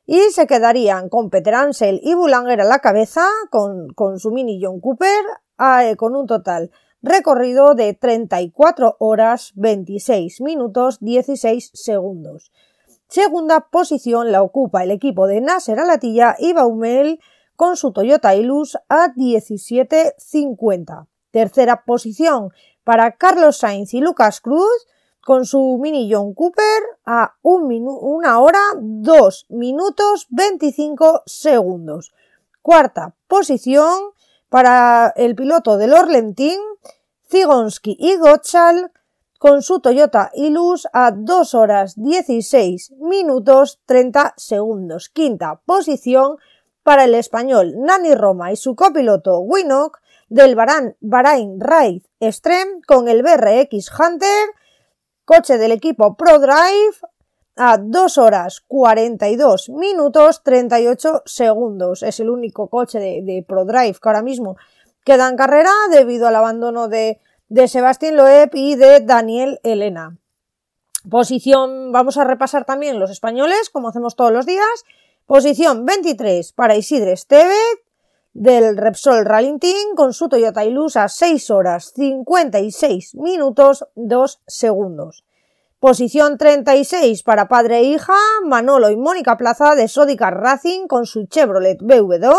y 0.06 0.20
se 0.30 0.46
quedarían 0.46 1.08
con 1.08 1.28
Peter 1.28 1.54
Ansel 1.54 2.00
y 2.02 2.14
Bulanger 2.14 2.62
a 2.62 2.64
la 2.64 2.78
cabeza 2.78 3.26
con, 3.50 3.92
con 3.92 4.18
su 4.18 4.30
mini 4.30 4.60
John 4.62 4.80
Cooper 4.80 5.24
eh, 5.58 5.96
con 5.96 6.16
un 6.16 6.26
total 6.26 6.70
recorrido 7.02 7.74
de 7.74 7.94
34 7.94 8.96
horas 9.00 9.52
26 9.56 10.40
minutos 10.40 11.00
16 11.00 11.72
segundos. 11.74 12.52
Segunda 13.12 13.68
posición 13.68 14.32
la 14.32 14.42
ocupa 14.42 14.82
el 14.82 14.90
equipo 14.90 15.26
de 15.26 15.42
Nasser 15.42 15.78
Alatilla 15.78 16.34
y 16.38 16.54
Baumel 16.54 17.20
con 17.56 17.76
su 17.76 17.92
Toyota 17.92 18.34
Hilux 18.34 18.78
a 18.88 19.08
17.50. 19.08 21.08
Tercera 21.30 21.84
posición 21.84 22.52
para 22.84 23.18
Carlos 23.18 23.58
Sainz 23.58 23.92
y 23.92 24.00
Lucas 24.00 24.40
Cruz 24.40 24.86
con 25.20 25.44
su 25.44 25.78
Mini 25.78 26.10
John 26.10 26.32
Cooper 26.32 26.82
a 27.04 27.34
1 27.42 28.40
hora 28.40 28.62
2 28.80 29.46
minutos 29.50 30.26
25 30.30 31.24
segundos. 31.26 32.14
Cuarta 32.62 33.14
posición 33.28 33.92
para 34.48 35.12
el 35.16 35.34
piloto 35.34 35.76
del 35.76 35.92
Orlentín, 35.92 36.58
Zigonsky 37.28 37.94
y 38.00 38.16
Gottschall 38.16 38.90
con 39.42 39.60
su 39.60 39.80
Toyota 39.80 40.30
Ilus 40.34 40.86
a 40.92 41.10
2 41.10 41.54
horas 41.56 41.94
16 41.96 42.92
minutos 43.00 43.80
30 43.86 44.34
segundos. 44.36 45.08
Quinta 45.08 45.60
posición 45.66 46.36
para 46.84 47.02
el 47.02 47.16
español 47.16 47.74
Nani 47.76 48.14
Roma 48.14 48.52
y 48.52 48.56
su 48.56 48.76
copiloto 48.76 49.40
Winnock 49.40 49.98
del 50.28 50.54
Bahrain 50.54 51.58
Ride 51.58 52.02
Extreme 52.20 52.82
con 52.86 53.08
el 53.08 53.24
BRX 53.24 53.90
Hunter, 53.98 54.50
coche 55.24 55.58
del 55.58 55.72
equipo 55.72 56.16
ProDrive 56.16 56.94
a 57.56 57.78
2 57.78 58.18
horas 58.18 58.60
42 58.68 59.70
minutos 59.70 60.44
38 60.44 61.22
segundos. 61.26 62.04
Es 62.04 62.20
el 62.20 62.30
único 62.30 62.68
coche 62.68 63.00
de, 63.00 63.22
de 63.24 63.44
ProDrive 63.44 63.98
que 64.00 64.08
ahora 64.08 64.22
mismo 64.22 64.56
queda 65.04 65.28
en 65.28 65.36
carrera 65.36 65.72
debido 65.90 66.28
al 66.28 66.36
abandono 66.36 66.86
de 66.86 67.18
de 67.52 67.68
Sebastián 67.68 68.16
Loeb 68.16 68.48
y 68.54 68.76
de 68.76 69.00
Daniel 69.00 69.60
Elena. 69.62 70.16
Posición, 71.10 71.92
vamos 71.92 72.16
a 72.16 72.24
repasar 72.24 72.64
también 72.64 72.98
los 72.98 73.10
españoles, 73.10 73.68
como 73.68 73.88
hacemos 73.88 74.16
todos 74.16 74.32
los 74.32 74.46
días. 74.46 74.86
Posición 75.26 75.84
23 75.84 76.54
para 76.54 76.76
Isidre 76.76 77.12
Esteve 77.12 77.60
del 78.32 78.78
Repsol 78.78 79.26
Rally 79.26 79.58
Team 79.58 79.94
con 79.96 80.14
su 80.14 80.30
Toyota 80.30 80.64
Hilux 80.64 80.96
a 80.96 81.08
6 81.08 81.50
horas 81.50 81.92
56 81.94 83.16
minutos 83.16 83.84
2 83.96 84.40
segundos. 84.46 85.26
Posición 85.78 86.38
36 86.38 87.22
para 87.22 87.48
padre 87.48 87.80
e 87.80 87.82
hija, 87.82 88.16
Manolo 88.46 88.88
y 88.88 88.96
Mónica 88.96 89.36
Plaza 89.36 89.74
de 89.74 89.88
Sodica 89.88 90.30
Racing 90.30 90.86
con 90.86 91.04
su 91.04 91.26
Chevrolet 91.26 91.78
BV2 91.80 92.32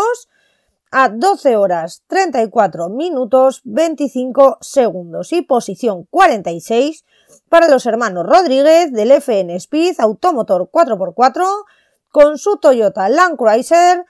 a 0.96 1.08
12 1.08 1.56
horas 1.56 2.04
34 2.06 2.88
minutos 2.88 3.62
25 3.64 4.58
segundos 4.60 5.32
y 5.32 5.42
posición 5.42 6.04
46 6.04 7.04
para 7.48 7.66
los 7.66 7.84
hermanos 7.86 8.24
Rodríguez 8.24 8.92
del 8.92 9.10
FN 9.10 9.56
Speed 9.56 9.96
Automotor 9.98 10.70
4x4 10.70 11.46
con 12.12 12.38
su 12.38 12.58
Toyota 12.58 13.08
Land 13.08 13.36
Cruiser 13.36 14.04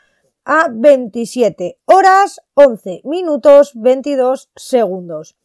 a 0.44 0.68
27 0.70 1.79
horas 1.87 2.42
11 2.53 3.01
minutos 3.05 3.73
22 3.77 4.51
segundos. 4.55 5.37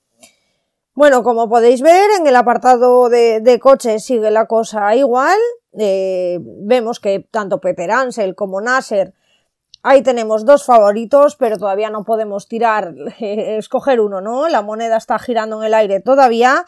Bueno, 0.94 1.24
como 1.24 1.48
podéis 1.48 1.82
ver, 1.82 2.10
en 2.20 2.28
el 2.28 2.36
apartado 2.36 3.08
de, 3.08 3.60
coches 3.62 4.04
sigue 4.04 4.30
la 4.30 4.46
cosa 4.48 4.94
igual. 4.98 5.40
Eh, 5.72 6.40
vemos 6.42 7.00
que 7.00 7.26
tanto 7.32 7.62
Peter 7.62 7.90
Ansel 7.92 8.36
como 8.36 8.60
Nasser 8.60 9.14
Ahí 9.82 10.02
tenemos 10.02 10.46
dos 10.46 10.66
favoritos, 10.66 11.36
pero 11.38 11.58
todavía 11.58 11.90
no 11.90 12.04
podemos 12.04 12.48
tirar, 12.48 12.94
escoger 13.20 14.02
uno, 14.02 14.22
¿no? 14.22 14.50
La 14.50 14.62
moneda 14.62 14.98
está 14.98 15.20
girando 15.20 15.60
en 15.62 15.68
el 15.68 15.74
aire 15.74 16.02
todavía, 16.02 16.66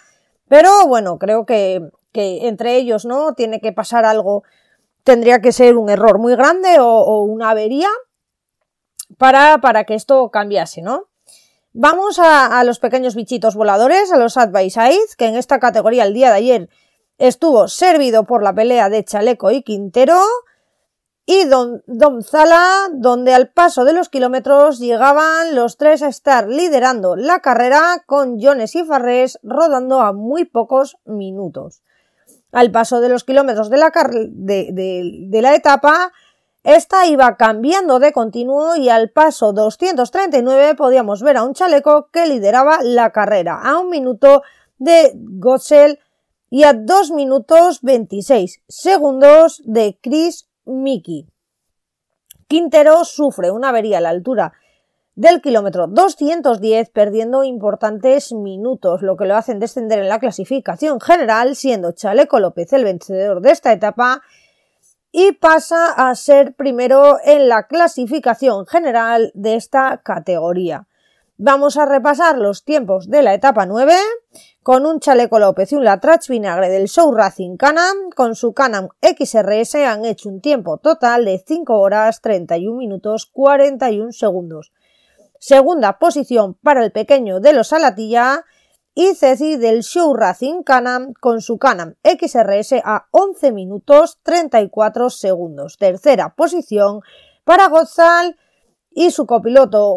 pero 0.47 0.87
bueno, 0.87 1.17
creo 1.17 1.45
que, 1.45 1.81
que 2.11 2.47
entre 2.47 2.75
ellos, 2.75 3.05
¿no? 3.05 3.33
Tiene 3.33 3.59
que 3.59 3.73
pasar 3.73 4.05
algo, 4.05 4.43
tendría 5.03 5.41
que 5.41 5.51
ser 5.51 5.77
un 5.77 5.89
error 5.89 6.19
muy 6.19 6.35
grande 6.35 6.77
o, 6.79 7.23
una 7.23 7.49
avería 7.49 7.89
para, 9.17 9.59
para, 9.59 9.83
que 9.83 9.95
esto 9.95 10.29
cambiase, 10.29 10.81
¿no? 10.81 11.07
Vamos 11.73 12.19
a, 12.19 12.63
los 12.65 12.79
pequeños 12.79 13.15
bichitos 13.15 13.55
voladores, 13.55 14.11
a 14.11 14.17
los 14.17 14.33
Side, 14.33 15.15
que 15.17 15.27
en 15.27 15.35
esta 15.35 15.59
categoría 15.59 16.03
el 16.03 16.13
día 16.13 16.29
de 16.29 16.35
ayer 16.35 16.69
estuvo 17.17 17.67
servido 17.69 18.25
por 18.25 18.43
la 18.43 18.53
pelea 18.53 18.89
de 18.89 19.05
Chaleco 19.05 19.51
y 19.51 19.63
Quintero, 19.63 20.19
y 21.31 21.45
Don, 21.45 22.23
Zala, 22.23 22.89
donde 22.91 23.33
al 23.33 23.47
paso 23.47 23.85
de 23.85 23.93
los 23.93 24.09
kilómetros 24.09 24.79
llegaban 24.79 25.55
los 25.55 25.77
tres 25.77 26.03
a 26.03 26.09
estar 26.09 26.49
liderando 26.49 27.15
la 27.15 27.39
carrera 27.39 28.03
con 28.05 28.41
Jones 28.41 28.75
y 28.75 28.83
Farrés 28.83 29.39
rodando 29.41 30.01
a 30.01 30.11
muy 30.11 30.43
pocos 30.43 30.97
minutos. 31.05 31.83
Al 32.51 32.69
paso 32.71 32.99
de 32.99 33.07
los 33.07 33.23
kilómetros 33.23 33.69
de 33.69 33.77
la, 33.77 33.93
de, 33.93 35.39
la 35.41 35.55
etapa, 35.55 36.11
esta 36.65 37.07
iba 37.07 37.37
cambiando 37.37 37.99
de 37.99 38.11
continuo 38.11 38.75
y 38.75 38.89
al 38.89 39.09
paso 39.09 39.53
239 39.53 40.75
podíamos 40.75 41.23
ver 41.23 41.37
a 41.37 41.43
un 41.43 41.53
chaleco 41.53 42.09
que 42.11 42.25
lideraba 42.25 42.79
la 42.83 43.11
carrera 43.11 43.61
a 43.63 43.79
un 43.79 43.89
minuto 43.89 44.41
de 44.79 45.13
Gottsel 45.15 45.99
y 46.49 46.63
a 46.63 46.73
2 46.73 47.11
minutos 47.11 47.79
26 47.83 48.63
segundos 48.67 49.61
de 49.63 49.97
Chris 50.01 50.50
Miki. 50.71 51.27
Quintero 52.47 53.05
sufre 53.05 53.51
una 53.51 53.69
avería 53.69 53.99
a 53.99 54.01
la 54.01 54.09
altura 54.09 54.53
del 55.15 55.41
kilómetro 55.41 55.87
210, 55.87 56.89
perdiendo 56.89 57.43
importantes 57.43 58.31
minutos, 58.31 59.01
lo 59.01 59.17
que 59.17 59.25
lo 59.25 59.35
hacen 59.35 59.59
descender 59.59 59.99
en 59.99 60.09
la 60.09 60.19
clasificación 60.19 60.99
general, 60.99 61.55
siendo 61.55 61.91
Chaleco 61.91 62.39
López 62.39 62.71
el 62.73 62.85
vencedor 62.85 63.41
de 63.41 63.51
esta 63.51 63.71
etapa 63.71 64.21
y 65.11 65.33
pasa 65.33 65.91
a 65.91 66.15
ser 66.15 66.55
primero 66.55 67.17
en 67.23 67.49
la 67.49 67.67
clasificación 67.67 68.65
general 68.65 69.31
de 69.33 69.55
esta 69.55 70.01
categoría. 70.03 70.87
Vamos 71.43 71.75
a 71.77 71.87
repasar 71.87 72.37
los 72.37 72.63
tiempos 72.63 73.09
de 73.09 73.23
la 73.23 73.33
etapa 73.33 73.65
9 73.65 73.95
con 74.61 74.85
un 74.85 74.99
chaleco 74.99 75.39
López 75.39 75.71
y 75.71 75.75
un 75.75 75.83
Latrach 75.83 76.27
vinagre 76.27 76.69
del 76.69 76.87
Show 76.87 77.11
Racing 77.11 77.57
Canam. 77.57 78.11
Con 78.15 78.35
su 78.35 78.53
Canam 78.53 78.89
XRS 79.01 79.73
han 79.73 80.05
hecho 80.05 80.29
un 80.29 80.39
tiempo 80.39 80.77
total 80.77 81.25
de 81.25 81.43
5 81.43 81.79
horas 81.79 82.21
31 82.21 82.77
minutos 82.77 83.25
41 83.25 84.11
segundos. 84.11 84.71
Segunda 85.39 85.97
posición 85.97 86.53
para 86.61 86.83
el 86.83 86.91
pequeño 86.91 87.39
de 87.39 87.53
los 87.53 87.73
Alatilla 87.73 88.45
y 88.93 89.15
Ceci 89.15 89.55
del 89.57 89.81
Show 89.81 90.13
Racing 90.13 90.61
Canam 90.61 91.11
con 91.19 91.41
su 91.41 91.57
Canam 91.57 91.95
XRS 92.03 92.73
a 92.83 93.07
11 93.09 93.51
minutos 93.51 94.19
34 94.21 95.09
segundos. 95.09 95.77
Tercera 95.79 96.35
posición 96.35 97.01
para 97.45 97.67
Gozal 97.67 98.37
y 98.91 99.09
su 99.09 99.25
copiloto 99.25 99.95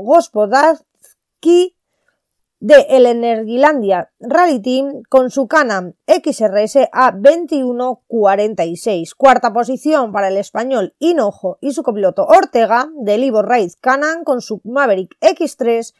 De 2.60 2.86
el 2.88 3.04
Energilandia 3.04 4.10
Rally 4.18 4.62
Team 4.62 5.02
con 5.10 5.30
su 5.30 5.46
Canam 5.46 5.92
XRS 6.06 6.88
a 6.92 7.12
21.46. 7.12 9.14
Cuarta 9.14 9.52
posición 9.52 10.12
para 10.12 10.28
el 10.28 10.38
español 10.38 10.94
Hinojo 10.98 11.58
y 11.60 11.72
su 11.72 11.82
copiloto 11.82 12.24
Ortega 12.24 12.88
del 12.96 13.24
Ivo 13.24 13.42
Raid 13.42 13.72
Canam 13.82 14.24
con 14.24 14.40
su 14.40 14.62
Maverick 14.64 15.14
X3 15.20 15.92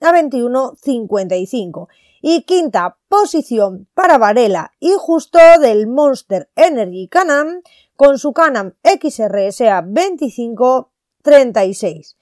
a 0.00 0.12
21.55. 0.12 1.88
Y 2.20 2.42
quinta 2.42 2.98
posición 3.08 3.88
para 3.94 4.18
Varela 4.18 4.72
y 4.78 4.92
justo 4.98 5.38
del 5.62 5.86
Monster 5.86 6.50
Energy 6.54 7.08
Canam 7.08 7.62
con 7.96 8.18
su 8.18 8.34
Canam 8.34 8.74
XRS 8.82 9.62
a 9.62 9.82
25.36. 9.82 12.16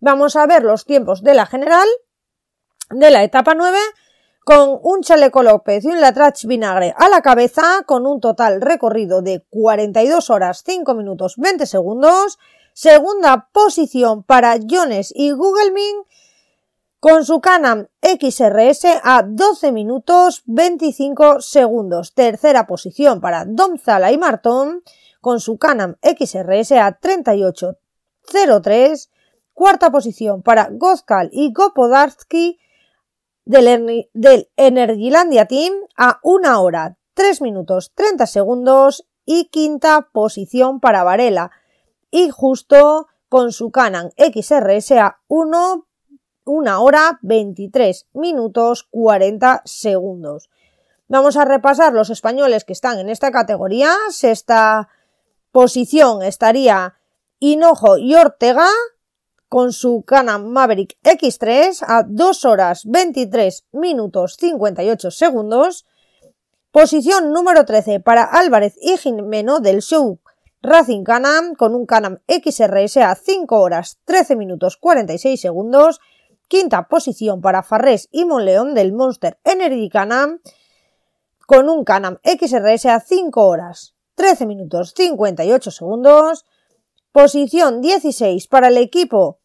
Vamos 0.00 0.34
a 0.34 0.44
ver 0.46 0.64
los 0.64 0.84
tiempos 0.84 1.22
de 1.22 1.34
la 1.34 1.46
general 1.46 1.86
de 2.90 3.10
la 3.10 3.22
etapa 3.22 3.54
9 3.54 3.78
con 4.44 4.78
un 4.82 5.00
chaleco 5.00 5.42
López 5.42 5.84
y 5.84 5.88
un 5.88 6.00
Latrach 6.00 6.44
Vinagre 6.44 6.94
a 6.96 7.08
la 7.08 7.22
cabeza 7.22 7.82
con 7.86 8.06
un 8.06 8.20
total 8.20 8.60
recorrido 8.60 9.22
de 9.22 9.44
42 9.50 10.30
horas 10.30 10.62
5 10.64 10.94
minutos 10.94 11.34
20 11.38 11.66
segundos. 11.66 12.38
Segunda 12.74 13.48
posición 13.52 14.22
para 14.22 14.56
Jones 14.68 15.12
y 15.14 15.30
Googlemin 15.30 16.02
con 17.00 17.24
su 17.24 17.40
Canam 17.40 17.86
XRS 18.02 18.84
a 19.02 19.22
12 19.26 19.72
minutos 19.72 20.42
25 20.46 21.40
segundos. 21.40 22.12
Tercera 22.14 22.66
posición 22.66 23.20
para 23.20 23.44
Domzala 23.46 24.12
y 24.12 24.18
Martón 24.18 24.82
con 25.20 25.40
su 25.40 25.56
Canam 25.56 25.96
XRS 26.02 26.72
a 26.72 27.00
38.03. 27.00 29.08
Cuarta 29.52 29.90
posición 29.90 30.42
para 30.42 30.68
Gozkal 30.70 31.30
y 31.32 31.52
Gopodarsky 31.52 32.58
del, 33.44 34.08
del 34.12 34.48
Energilandia 34.56 35.46
Team 35.46 35.74
a 35.96 36.20
1 36.22 36.62
hora 36.62 36.96
3 37.14 37.42
minutos 37.42 37.92
30 37.94 38.26
segundos 38.26 39.06
y 39.24 39.46
quinta 39.46 40.08
posición 40.12 40.80
para 40.80 41.04
Varela 41.04 41.50
y 42.10 42.30
justo 42.30 43.08
con 43.28 43.52
su 43.52 43.70
Canon 43.70 44.12
XRS 44.16 44.92
a 44.92 45.20
1, 45.26 45.86
hora 46.44 47.18
23 47.22 48.06
minutos 48.12 48.86
40 48.90 49.62
segundos. 49.64 50.50
Vamos 51.08 51.36
a 51.36 51.44
repasar 51.44 51.92
los 51.92 52.10
españoles 52.10 52.64
que 52.64 52.72
están 52.72 52.98
en 52.98 53.08
esta 53.08 53.32
categoría. 53.32 53.92
Sexta 54.10 54.88
posición 55.50 56.22
estaría 56.22 56.94
Hinojo 57.40 57.98
y 57.98 58.14
Ortega 58.14 58.68
con 59.54 59.72
su 59.72 60.02
Canon 60.04 60.50
Maverick 60.50 60.96
X3 61.04 61.84
a 61.86 62.02
2 62.08 62.44
horas 62.44 62.82
23 62.86 63.66
minutos 63.70 64.36
58 64.40 65.12
segundos. 65.12 65.86
Posición 66.72 67.32
número 67.32 67.64
13 67.64 68.00
para 68.00 68.24
Álvarez 68.24 68.74
y 68.82 68.96
Jimeno 68.96 69.60
del 69.60 69.80
show 69.80 70.18
Racing 70.60 71.04
Canam 71.04 71.54
con 71.54 71.76
un 71.76 71.86
Canam 71.86 72.18
XRS 72.26 72.96
a 72.96 73.14
5 73.14 73.60
horas 73.60 74.00
13 74.06 74.34
minutos 74.34 74.76
46 74.76 75.40
segundos. 75.40 76.00
Quinta 76.48 76.88
posición 76.88 77.40
para 77.40 77.62
Farrés 77.62 78.08
y 78.10 78.24
Monleón 78.24 78.74
del 78.74 78.92
Monster 78.92 79.38
Energy 79.44 79.88
Canam 79.88 80.40
con 81.46 81.68
un 81.68 81.84
Canam 81.84 82.18
XRS 82.24 82.86
a 82.86 82.98
5 82.98 83.46
horas 83.46 83.94
13 84.16 84.46
minutos 84.46 84.94
58 84.96 85.70
segundos. 85.70 86.44
Posición 87.12 87.80
16 87.80 88.48
para 88.48 88.66
el 88.66 88.78
equipo 88.78 89.38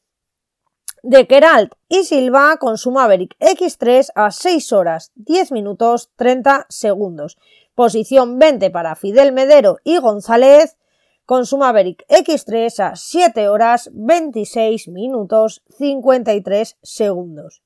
de 1.03 1.27
Keralt 1.27 1.73
y 1.87 2.03
Silva 2.03 2.57
con 2.57 2.77
su 2.77 2.91
Maverick 2.91 3.35
X3 3.39 4.09
a 4.15 4.31
6 4.31 4.73
horas 4.73 5.11
10 5.15 5.51
minutos 5.51 6.11
30 6.15 6.65
segundos. 6.69 7.37
Posición 7.75 8.39
20 8.39 8.69
para 8.71 8.95
Fidel 8.95 9.31
Medero 9.31 9.77
y 9.83 9.97
González 9.97 10.77
con 11.25 11.45
su 11.45 11.57
Maverick 11.57 12.05
X3 12.07 12.79
a 12.79 12.95
7 12.95 13.49
horas 13.49 13.89
26 13.93 14.87
minutos 14.87 15.61
53 15.77 16.77
segundos. 16.81 17.61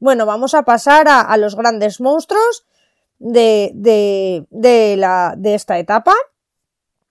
Bueno, 0.00 0.24
vamos 0.24 0.54
a 0.54 0.62
pasar 0.62 1.06
a, 1.08 1.36
los 1.36 1.56
grandes 1.56 2.00
monstruos 2.00 2.64
de, 3.18 3.70
de, 4.50 4.96
la, 4.96 5.34
de 5.36 5.54
esta 5.54 5.78
etapa, 5.78 6.14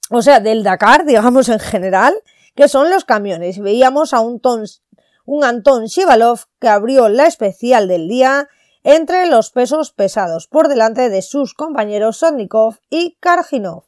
o 0.09 0.21
sea, 0.21 0.39
del 0.39 0.63
Dakar, 0.63 1.05
digamos 1.05 1.49
en 1.49 1.59
general, 1.59 2.15
que 2.55 2.67
son 2.67 2.89
los 2.89 3.05
camiones. 3.05 3.59
Veíamos 3.59 4.13
a 4.13 4.21
un 4.21 4.39
Tons 4.39 4.81
un 5.25 5.43
Anton 5.43 5.85
Shivalov 5.85 6.45
que 6.59 6.67
abrió 6.67 7.09
la 7.09 7.25
especial 7.25 7.87
del 7.87 8.07
día 8.07 8.47
entre 8.83 9.25
los 9.25 9.49
pesos 9.49 9.91
pesados 9.91 10.47
por 10.47 10.67
delante 10.67 11.09
de 11.09 11.21
sus 11.21 11.53
compañeros 11.53 12.17
Sotnikov 12.17 12.77
y 12.89 13.17
Karginov. 13.19 13.85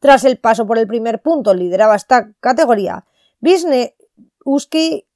Tras 0.00 0.24
el 0.24 0.38
paso 0.38 0.66
por 0.66 0.78
el 0.78 0.86
primer 0.86 1.20
punto 1.20 1.54
lideraba 1.54 1.94
esta 1.94 2.32
categoría 2.40 3.04
Wisniewski, 3.40 5.06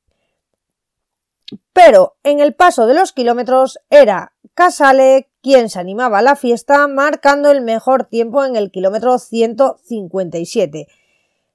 pero 1.72 2.16
en 2.22 2.40
el 2.40 2.54
paso 2.54 2.86
de 2.86 2.94
los 2.94 3.12
kilómetros 3.12 3.78
era 3.88 4.32
Casale 4.54 5.30
quien 5.42 5.70
se 5.70 5.78
animaba 5.78 6.18
a 6.18 6.22
la 6.22 6.36
fiesta 6.36 6.86
marcando 6.88 7.50
el 7.50 7.62
mejor 7.62 8.04
tiempo 8.04 8.44
en 8.44 8.56
el 8.56 8.70
kilómetro 8.70 9.18
157 9.18 10.88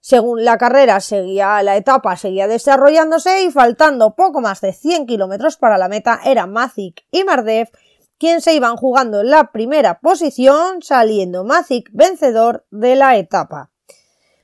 según 0.02 0.44
la 0.44 0.58
carrera 0.58 1.00
seguía, 1.00 1.62
la 1.62 1.78
etapa 1.78 2.18
seguía 2.18 2.48
desarrollándose 2.48 3.44
y 3.44 3.52
faltando 3.52 4.16
poco 4.16 4.42
más 4.42 4.60
de 4.60 4.74
100 4.74 5.06
kilómetros 5.06 5.58
para 5.58 5.78
la 5.78 5.88
meta 5.88 6.20
era 6.26 6.48
Mazik 6.48 7.06
y 7.12 7.24
Mardev 7.24 7.70
quien 8.18 8.42
se 8.42 8.54
iban 8.54 8.78
jugando 8.78 9.22
en 9.22 9.32
la 9.32 9.52
primera 9.52 10.00
posición, 10.00 10.82
saliendo 10.82 11.44
Mazik 11.44 11.90
vencedor 11.92 12.66
de 12.70 12.96
la 12.96 13.18
etapa. 13.18 13.72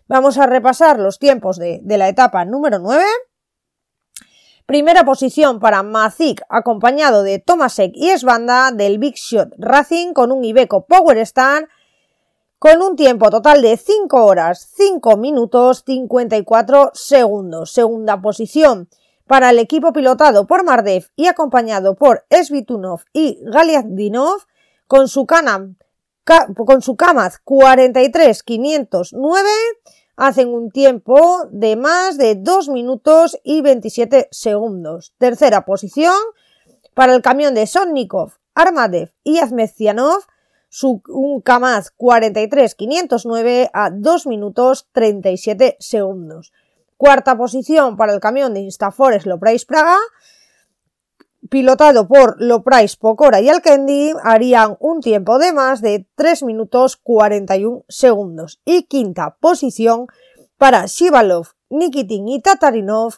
Vamos 0.07 0.37
a 0.37 0.47
repasar 0.47 0.99
los 0.99 1.19
tiempos 1.19 1.57
de, 1.57 1.81
la 1.85 2.07
etapa 2.07 2.45
número 2.45 2.79
9. 2.79 3.03
Primera 4.65 5.05
posición 5.05 5.59
para 5.59 5.83
Mazik, 5.83 6.41
acompañado 6.49 7.23
de 7.23 7.39
Tomasek 7.39 7.91
y 7.93 8.09
Esbanda 8.09 8.71
del 8.71 8.97
Big 8.99 9.15
Shot 9.15 9.53
Racing 9.57 10.13
con 10.13 10.31
un 10.31 10.43
Iveco 10.43 10.85
Power 10.87 11.17
Star 11.19 11.67
con 12.59 12.81
un 12.81 12.95
tiempo 12.95 13.29
total 13.29 13.61
de 13.61 13.77
5 13.77 14.25
horas, 14.25 14.71
5 14.75 15.17
minutos, 15.17 15.83
54 15.85 16.91
segundos. 16.93 17.71
Segunda 17.71 18.19
posición 18.21 18.89
para 19.27 19.51
el 19.51 19.59
equipo 19.59 19.93
pilotado 19.93 20.47
por 20.47 20.63
Mardev 20.63 21.11
y 21.15 21.27
acompañado 21.27 21.95
por 21.95 22.25
Svitunov 22.31 23.01
y 23.13 23.39
Galiadinov 23.43 24.39
con 24.87 25.07
su 25.07 25.25
Kanam 25.25 25.75
con 26.55 26.81
su 26.81 26.97
Kamaz 26.97 27.39
43509 27.43 29.49
hacen 30.17 30.49
un 30.49 30.71
tiempo 30.71 31.47
de 31.51 31.77
más 31.77 32.17
de 32.17 32.35
2 32.35 32.69
minutos 32.69 33.37
y 33.43 33.61
27 33.61 34.27
segundos. 34.31 35.13
Tercera 35.19 35.63
posición 35.63 36.15
para 36.93 37.13
el 37.13 37.21
camión 37.21 37.53
de 37.53 37.67
Sonnikov, 37.67 38.33
Armadev 38.55 39.13
y 39.23 39.39
Azmezianov 39.39 40.23
su, 40.69 41.01
un 41.07 41.41
Kamaz 41.41 41.91
43509 41.91 43.69
a 43.73 43.89
2 43.89 44.27
minutos 44.27 44.87
37 44.91 45.77
segundos. 45.79 46.51
Cuarta 46.97 47.37
posición 47.37 47.97
para 47.97 48.13
el 48.13 48.19
camión 48.19 48.53
de 48.53 48.61
Instafor 48.61 49.25
Loprais 49.25 49.65
Praga, 49.65 49.97
pilotado 51.49 52.07
por 52.07 52.41
Loprais 52.41 52.95
Pocora 52.95 53.39
y 53.41 53.49
Alkendi, 53.49 54.13
harían 54.23 54.77
un 54.79 55.01
tiempo 55.01 55.37
de 55.37 55.53
más 55.53 55.81
de 55.81 56.07
3 56.15 56.43
minutos 56.43 56.97
41 56.97 57.83
segundos. 57.87 58.59
Y 58.65 58.83
quinta 58.83 59.37
posición 59.39 60.07
para 60.57 60.85
Shivalov, 60.87 61.49
Nikitin 61.69 62.27
y 62.27 62.41
Tatarinov 62.41 63.15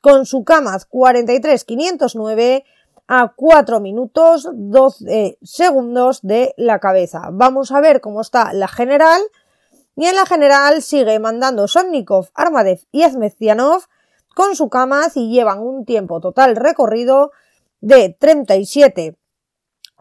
con 0.00 0.26
su 0.26 0.44
Kamaz 0.44 0.86
43509 0.86 2.64
a 3.08 3.32
4 3.34 3.80
minutos 3.80 4.48
12 4.52 5.38
segundos 5.42 6.20
de 6.22 6.54
la 6.56 6.78
cabeza. 6.78 7.30
Vamos 7.32 7.72
a 7.72 7.80
ver 7.80 8.00
cómo 8.00 8.20
está 8.20 8.52
la 8.52 8.68
general. 8.68 9.20
Y 9.96 10.06
en 10.06 10.14
la 10.14 10.26
general 10.26 10.82
sigue 10.82 11.18
mandando 11.18 11.66
Sonnikov, 11.66 12.28
Armadev 12.34 12.80
y 12.92 13.02
Ezmezianov 13.02 13.82
con 14.36 14.54
su 14.54 14.68
Kamaz 14.68 15.16
y 15.16 15.30
llevan 15.30 15.58
un 15.58 15.84
tiempo 15.84 16.20
total 16.20 16.54
recorrido 16.54 17.32
de 17.80 18.16
37 18.16 19.16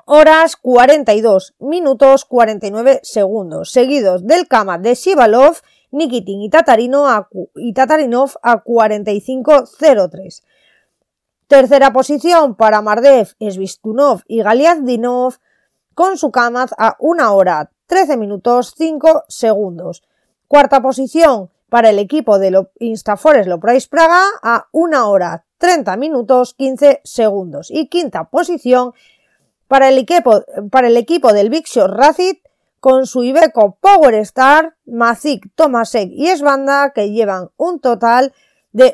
horas 0.06 0.56
42 0.56 1.56
minutos 1.60 2.26
49 2.26 3.00
segundos, 3.04 3.72
seguidos 3.72 4.28
del 4.28 4.48
Kamaz 4.48 4.82
de 4.82 4.96
Shivalov, 4.96 5.58
Nikitin 5.92 6.42
y, 6.42 6.50
Tatarino 6.50 7.28
y 7.56 7.74
Tatarinov 7.74 8.32
a 8.44 8.64
45.03. 8.64 10.44
Tercera 11.48 11.94
posición 11.94 12.56
para 12.56 12.82
Mardev, 12.82 13.30
Svistunov 13.40 14.22
y 14.28 14.42
Galiazdinov 14.42 15.36
con 15.94 16.18
su 16.18 16.30
Kamaz 16.30 16.72
a 16.78 16.98
1 17.00 17.34
hora 17.34 17.72
13 17.88 18.18
minutos 18.18 18.74
5 18.78 19.24
segundos. 19.30 20.04
Cuarta 20.50 20.82
posición 20.82 21.50
para 21.70 21.90
el 21.90 22.00
equipo 22.00 22.38
de 22.38 22.68
Instafores 22.80 23.48
Loprais 23.48 23.88
Praga 23.88 24.24
a 24.44 24.68
1 24.74 25.10
hora 25.10 25.46
30 25.58 25.96
minutos 25.96 26.54
15 26.54 27.00
segundos. 27.06 27.72
Y 27.72 27.88
quinta 27.88 28.26
posición 28.26 28.92
para 29.70 29.88
el 29.88 29.98
equipo, 30.00 30.44
para 30.70 30.88
el 30.88 30.98
equipo 30.98 31.32
del 31.32 31.50
Shot 31.50 31.92
Racit 31.92 32.42
con 32.82 33.08
su 33.08 33.24
Iveco 33.24 33.78
Power 33.80 34.16
Star, 34.16 34.76
Mazik, 34.86 35.50
Tomasek 35.56 36.10
y 36.12 36.28
Esbanda 36.28 36.92
que 36.92 37.10
llevan 37.10 37.52
un 37.56 37.80
total 37.80 38.34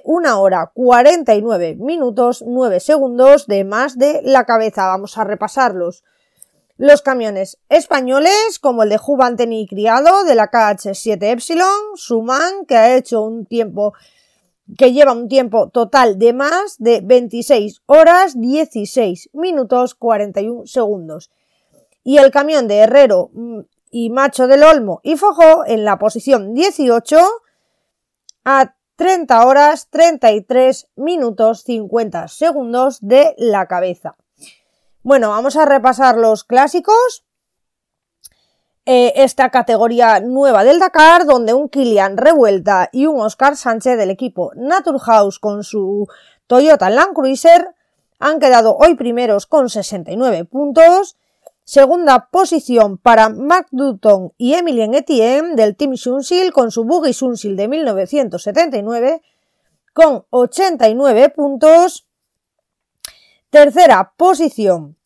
1 0.04 0.42
hora 0.42 0.72
49 0.74 1.76
minutos 1.80 2.44
9 2.46 2.80
segundos 2.80 3.48
de 3.48 3.64
más 3.64 3.98
de 3.98 4.22
la 4.24 4.46
cabeza. 4.46 4.88
Vamos 4.88 5.18
a 5.18 5.24
repasarlos. 5.24 6.04
Los 6.78 7.02
camiones 7.02 7.60
españoles, 7.70 8.60
como 8.60 8.84
el 8.84 8.90
de 8.90 8.98
Jubanteni 8.98 9.68
Criado 9.68 10.24
de 10.24 10.36
la 10.36 10.50
KH7 10.50 11.32
Epsilon, 11.32 11.68
suman 11.96 12.66
que 12.66 12.78
ha 12.78 12.96
hecho 12.96 13.22
un 13.22 13.46
tiempo 13.46 13.94
que 14.78 14.94
lleva 14.94 15.12
un 15.12 15.28
tiempo 15.28 15.70
total 15.70 16.18
de 16.18 16.34
más 16.34 16.78
de 16.80 17.02
26 17.04 17.82
horas 17.86 18.40
16 18.40 19.30
minutos 19.34 19.94
41 19.96 20.66
segundos. 20.66 21.32
Y 22.04 22.18
el 22.18 22.32
camión 22.32 22.68
de 22.68 22.78
Herrero 22.78 23.30
mm, 23.34 23.60
y 23.92 24.10
Macho 24.10 24.48
del 24.48 24.64
Olmo 24.64 25.00
y 25.04 25.18
Fojó 25.18 25.66
en 25.66 25.84
la 25.84 26.00
posición 26.00 26.54
18 26.54 27.18
a 28.46 28.74
30 29.04 29.46
horas 29.46 29.90
33 29.90 30.88
minutos 30.96 31.64
50 31.64 32.30
segundos 32.30 33.00
de 33.02 33.36
la 33.38 33.68
cabeza. 33.68 34.16
Bueno, 35.02 35.28
vamos 35.28 35.58
a 35.58 35.66
repasar 35.66 36.16
los 36.16 36.46
clásicos. 36.46 37.26
Eh, 38.86 39.12
esta 39.18 39.50
categoría 39.50 40.22
nueva 40.22 40.64
del 40.64 40.80
Dakar, 40.80 41.26
donde 41.26 41.54
un 41.54 41.68
Kilian 41.68 42.16
Revuelta 42.16 42.88
y 42.94 43.08
un 43.08 43.20
Oscar 43.20 43.58
Sánchez 43.58 43.98
del 43.98 44.10
equipo 44.10 44.54
Naturhaus 44.56 45.38
con 45.38 45.66
su 45.66 46.08
Toyota 46.48 46.90
Land 46.90 47.14
Cruiser 47.14 47.76
han 48.20 48.40
quedado 48.40 48.78
hoy 48.78 48.96
primeros 48.96 49.48
con 49.48 49.68
69 49.68 50.46
puntos. 50.46 51.18
Segunda 51.66 52.28
posición 52.30 52.98
para 52.98 53.30
Mark 53.30 53.68
Dutton 53.72 54.34
y 54.38 54.56
Emilien 54.56 54.94
Etienne 54.96 55.56
del 55.56 55.78
Team 55.78 55.96
Sunsil 55.96 56.52
con 56.52 56.72
su 56.72 56.84
Buggy 56.84 57.14
Sunsil 57.14 57.56
de 57.56 57.70
1979 57.70 59.22
con 59.94 60.26
89 60.30 61.30
puntos. 61.30 62.06
Tercera 63.50 64.14
posición 64.18 64.98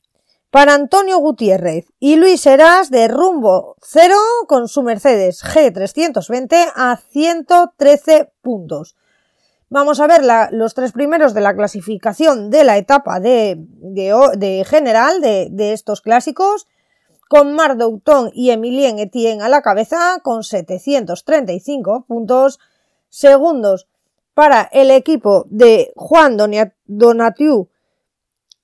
para 0.49 0.73
Antonio 0.73 1.19
Gutiérrez 1.19 1.93
y 1.99 2.15
Luis 2.15 2.43
Heras 2.47 2.89
de 2.89 3.07
Rumbo 3.07 3.75
0 3.83 4.15
con 4.47 4.67
su 4.67 4.81
Mercedes 4.81 5.43
G320 5.43 6.71
a 6.75 6.97
113 6.97 8.31
puntos. 8.41 8.95
Vamos 9.69 9.99
a 9.99 10.07
ver 10.07 10.21
los 10.51 10.73
tres 10.73 10.93
primeros 10.93 11.33
de 11.33 11.41
la 11.41 11.53
clasificación 11.53 12.49
de 12.49 12.63
la 12.63 12.77
etapa 12.77 13.19
de, 13.19 13.65
general 14.65 15.19
de, 15.21 15.73
estos 15.73 15.99
clásicos, 15.99 16.67
con 17.27 17.53
Marc 17.53 17.77
Douton 17.77 18.31
y 18.33 18.51
Emilien 18.51 18.99
Etienne 18.99 19.43
a 19.43 19.49
la 19.49 19.61
cabeza 19.61 20.19
con 20.23 20.43
735 20.43 22.05
puntos. 22.07 22.59
Segundos 23.09 23.87
para 24.33 24.61
el 24.71 24.91
equipo 24.91 25.45
de 25.49 25.91
Juan 25.95 26.37
Donatiu 26.85 27.69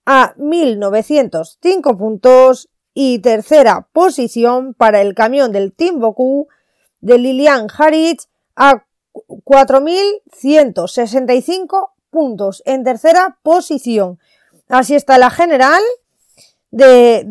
a 0.06 0.34
1905 0.38 1.98
puntos 1.98 2.70
y 2.94 3.20
tercera 3.20 3.90
posición 3.92 4.74
para 4.74 5.02
el 5.02 5.16
camión 5.16 5.52
del 5.52 5.74
Team 5.74 6.00
Boku 6.00 6.48
de 7.02 7.18
Lilian 7.18 7.68
Harich 7.78 8.30
a 8.56 8.86
4.165 9.14 11.92
puntos 12.10 12.64
en 12.66 12.84
tercera 12.84 13.38
posición. 13.44 14.20
Así 14.70 14.96
está 14.96 15.18
la 15.18 15.30
general 15.30 15.82
de, 16.72 17.24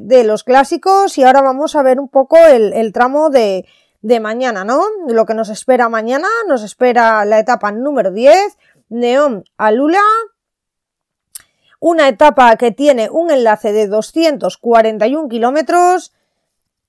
de, 0.00 0.24
los 0.24 0.44
clásicos 0.44 1.18
y 1.18 1.24
ahora 1.24 1.42
vamos 1.42 1.74
a 1.76 1.82
ver 1.82 2.00
un 2.00 2.08
poco 2.08 2.38
el, 2.38 2.92
tramo 2.92 3.28
de, 3.28 3.66
de, 4.00 4.20
mañana, 4.20 4.64
¿no? 4.64 4.82
Lo 5.06 5.26
que 5.26 5.34
nos 5.34 5.50
espera 5.50 5.90
mañana, 5.90 6.28
nos 6.46 6.62
espera 6.62 7.22
la 7.26 7.38
etapa 7.38 7.70
número 7.70 8.12
10, 8.12 8.56
Neón 8.88 9.44
a 9.58 9.72
Lula, 9.72 10.00
una 11.80 12.08
etapa 12.08 12.56
que 12.56 12.70
tiene 12.70 13.10
un 13.10 13.30
enlace 13.30 13.72
de 13.72 13.88
241 13.88 15.28
kilómetros 15.28 16.14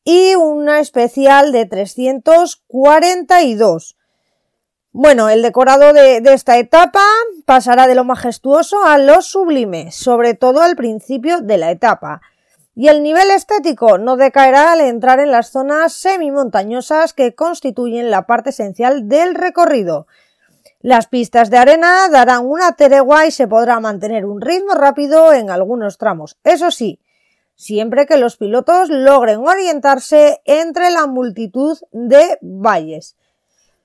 y 0.06 0.36
una 0.36 0.80
especial 0.80 1.52
de 1.52 1.66
342. 1.66 3.98
Bueno, 4.92 5.30
el 5.30 5.44
decorado 5.44 5.94
de, 5.94 6.18
esta 6.34 6.58
etapa 6.58 7.04
pasará 7.46 7.86
de 7.86 7.94
lo 7.94 8.04
majestuoso 8.06 8.84
a 8.84 8.98
lo 8.98 9.22
sublime, 9.22 9.92
sobre 9.92 10.34
todo 10.34 10.62
al 10.62 10.76
principio 10.76 11.42
de 11.42 11.60
la 11.60 11.70
etapa. 11.70 12.22
Y 12.74 12.88
el 12.88 13.04
nivel 13.04 13.30
estético 13.30 14.00
no 14.00 14.18
decaerá 14.18 14.72
al 14.72 14.82
entrar 14.82 15.20
en 15.20 15.32
las 15.32 15.52
zonas 15.52 15.94
semimontañosas 15.94 17.14
que 17.14 17.36
constituyen 17.36 18.10
la 18.10 18.26
parte 18.26 18.50
esencial 18.50 19.08
del 19.08 19.36
recorrido. 19.36 20.08
Las 20.82 21.06
pistas 21.06 21.52
de 21.52 21.58
arena 21.58 22.10
darán 22.10 22.48
una 22.48 22.72
tregua 22.76 23.28
y 23.28 23.32
se 23.32 23.48
podrá 23.48 23.80
mantener 23.80 24.26
un 24.26 24.42
ritmo 24.42 24.74
rápido 24.74 25.34
en 25.34 25.52
algunos 25.52 26.00
tramos. 26.00 26.40
Eso 26.44 26.72
sí, 26.72 27.00
siempre 27.54 28.08
que 28.08 28.18
los 28.18 28.38
pilotos 28.38 28.90
logren 28.90 29.42
orientarse 29.42 30.42
entre 30.46 30.90
la 30.90 31.06
multitud 31.06 31.78
de 31.92 32.40
valles. 32.42 33.18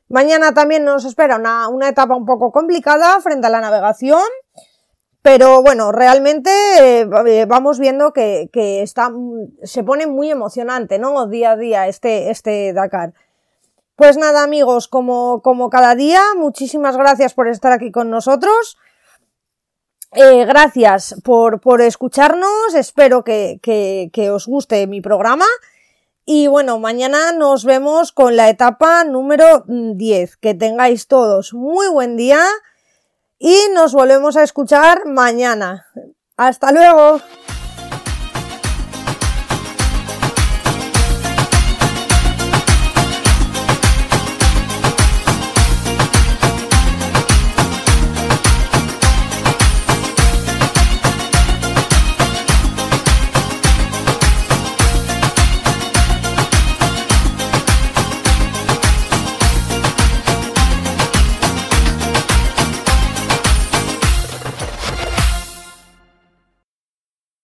Mañana 0.08 0.52
también 0.52 0.84
nos 0.84 1.04
espera 1.04 1.36
una, 1.36 1.88
etapa 1.88 2.14
un 2.14 2.26
poco 2.26 2.52
complicada 2.52 3.20
frente 3.20 3.46
a 3.46 3.50
la 3.50 3.60
navegación, 3.60 4.22
pero 5.22 5.62
bueno, 5.62 5.92
realmente 5.92 6.50
eh, 7.00 7.46
vamos 7.46 7.78
viendo 7.78 8.12
que, 8.12 8.50
está, 8.82 9.10
se 9.62 9.82
pone 9.82 10.06
muy 10.06 10.30
emocionante, 10.30 10.98
¿no? 10.98 11.26
Día 11.26 11.52
a 11.52 11.56
día 11.56 11.88
este, 11.88 12.30
este 12.30 12.72
Dakar. 12.74 13.14
Pues 13.96 14.16
nada, 14.18 14.42
amigos, 14.42 14.88
como, 14.88 15.40
como 15.40 15.70
cada 15.70 15.94
día, 15.94 16.20
muchísimas 16.36 16.96
gracias 16.96 17.32
por 17.32 17.48
estar 17.48 17.72
aquí 17.72 17.90
con 17.90 18.10
nosotros. 18.10 18.76
Eh, 20.12 20.44
gracias 20.44 21.16
por, 21.24 21.60
por, 21.60 21.80
escucharnos, 21.80 22.74
espero 22.74 23.24
que, 23.24 23.58
que, 23.62 24.10
que, 24.12 24.30
os 24.30 24.46
guste 24.46 24.86
mi 24.86 25.00
programa. 25.00 25.46
Y 26.26 26.46
bueno, 26.46 26.78
mañana 26.78 27.32
nos 27.32 27.64
vemos 27.64 28.10
con 28.12 28.36
la 28.36 28.48
etapa 28.48 29.04
número 29.04 29.64
10. 29.66 30.36
Que 30.38 30.54
tengáis 30.54 31.06
todos 31.06 31.52
muy 31.52 31.88
buen 31.88 32.16
día 32.16 32.42
y 33.38 33.56
nos 33.74 33.92
volvemos 33.92 34.36
a 34.36 34.42
escuchar 34.42 35.04
mañana. 35.04 35.86
Hasta 36.36 36.72
luego. 36.72 37.20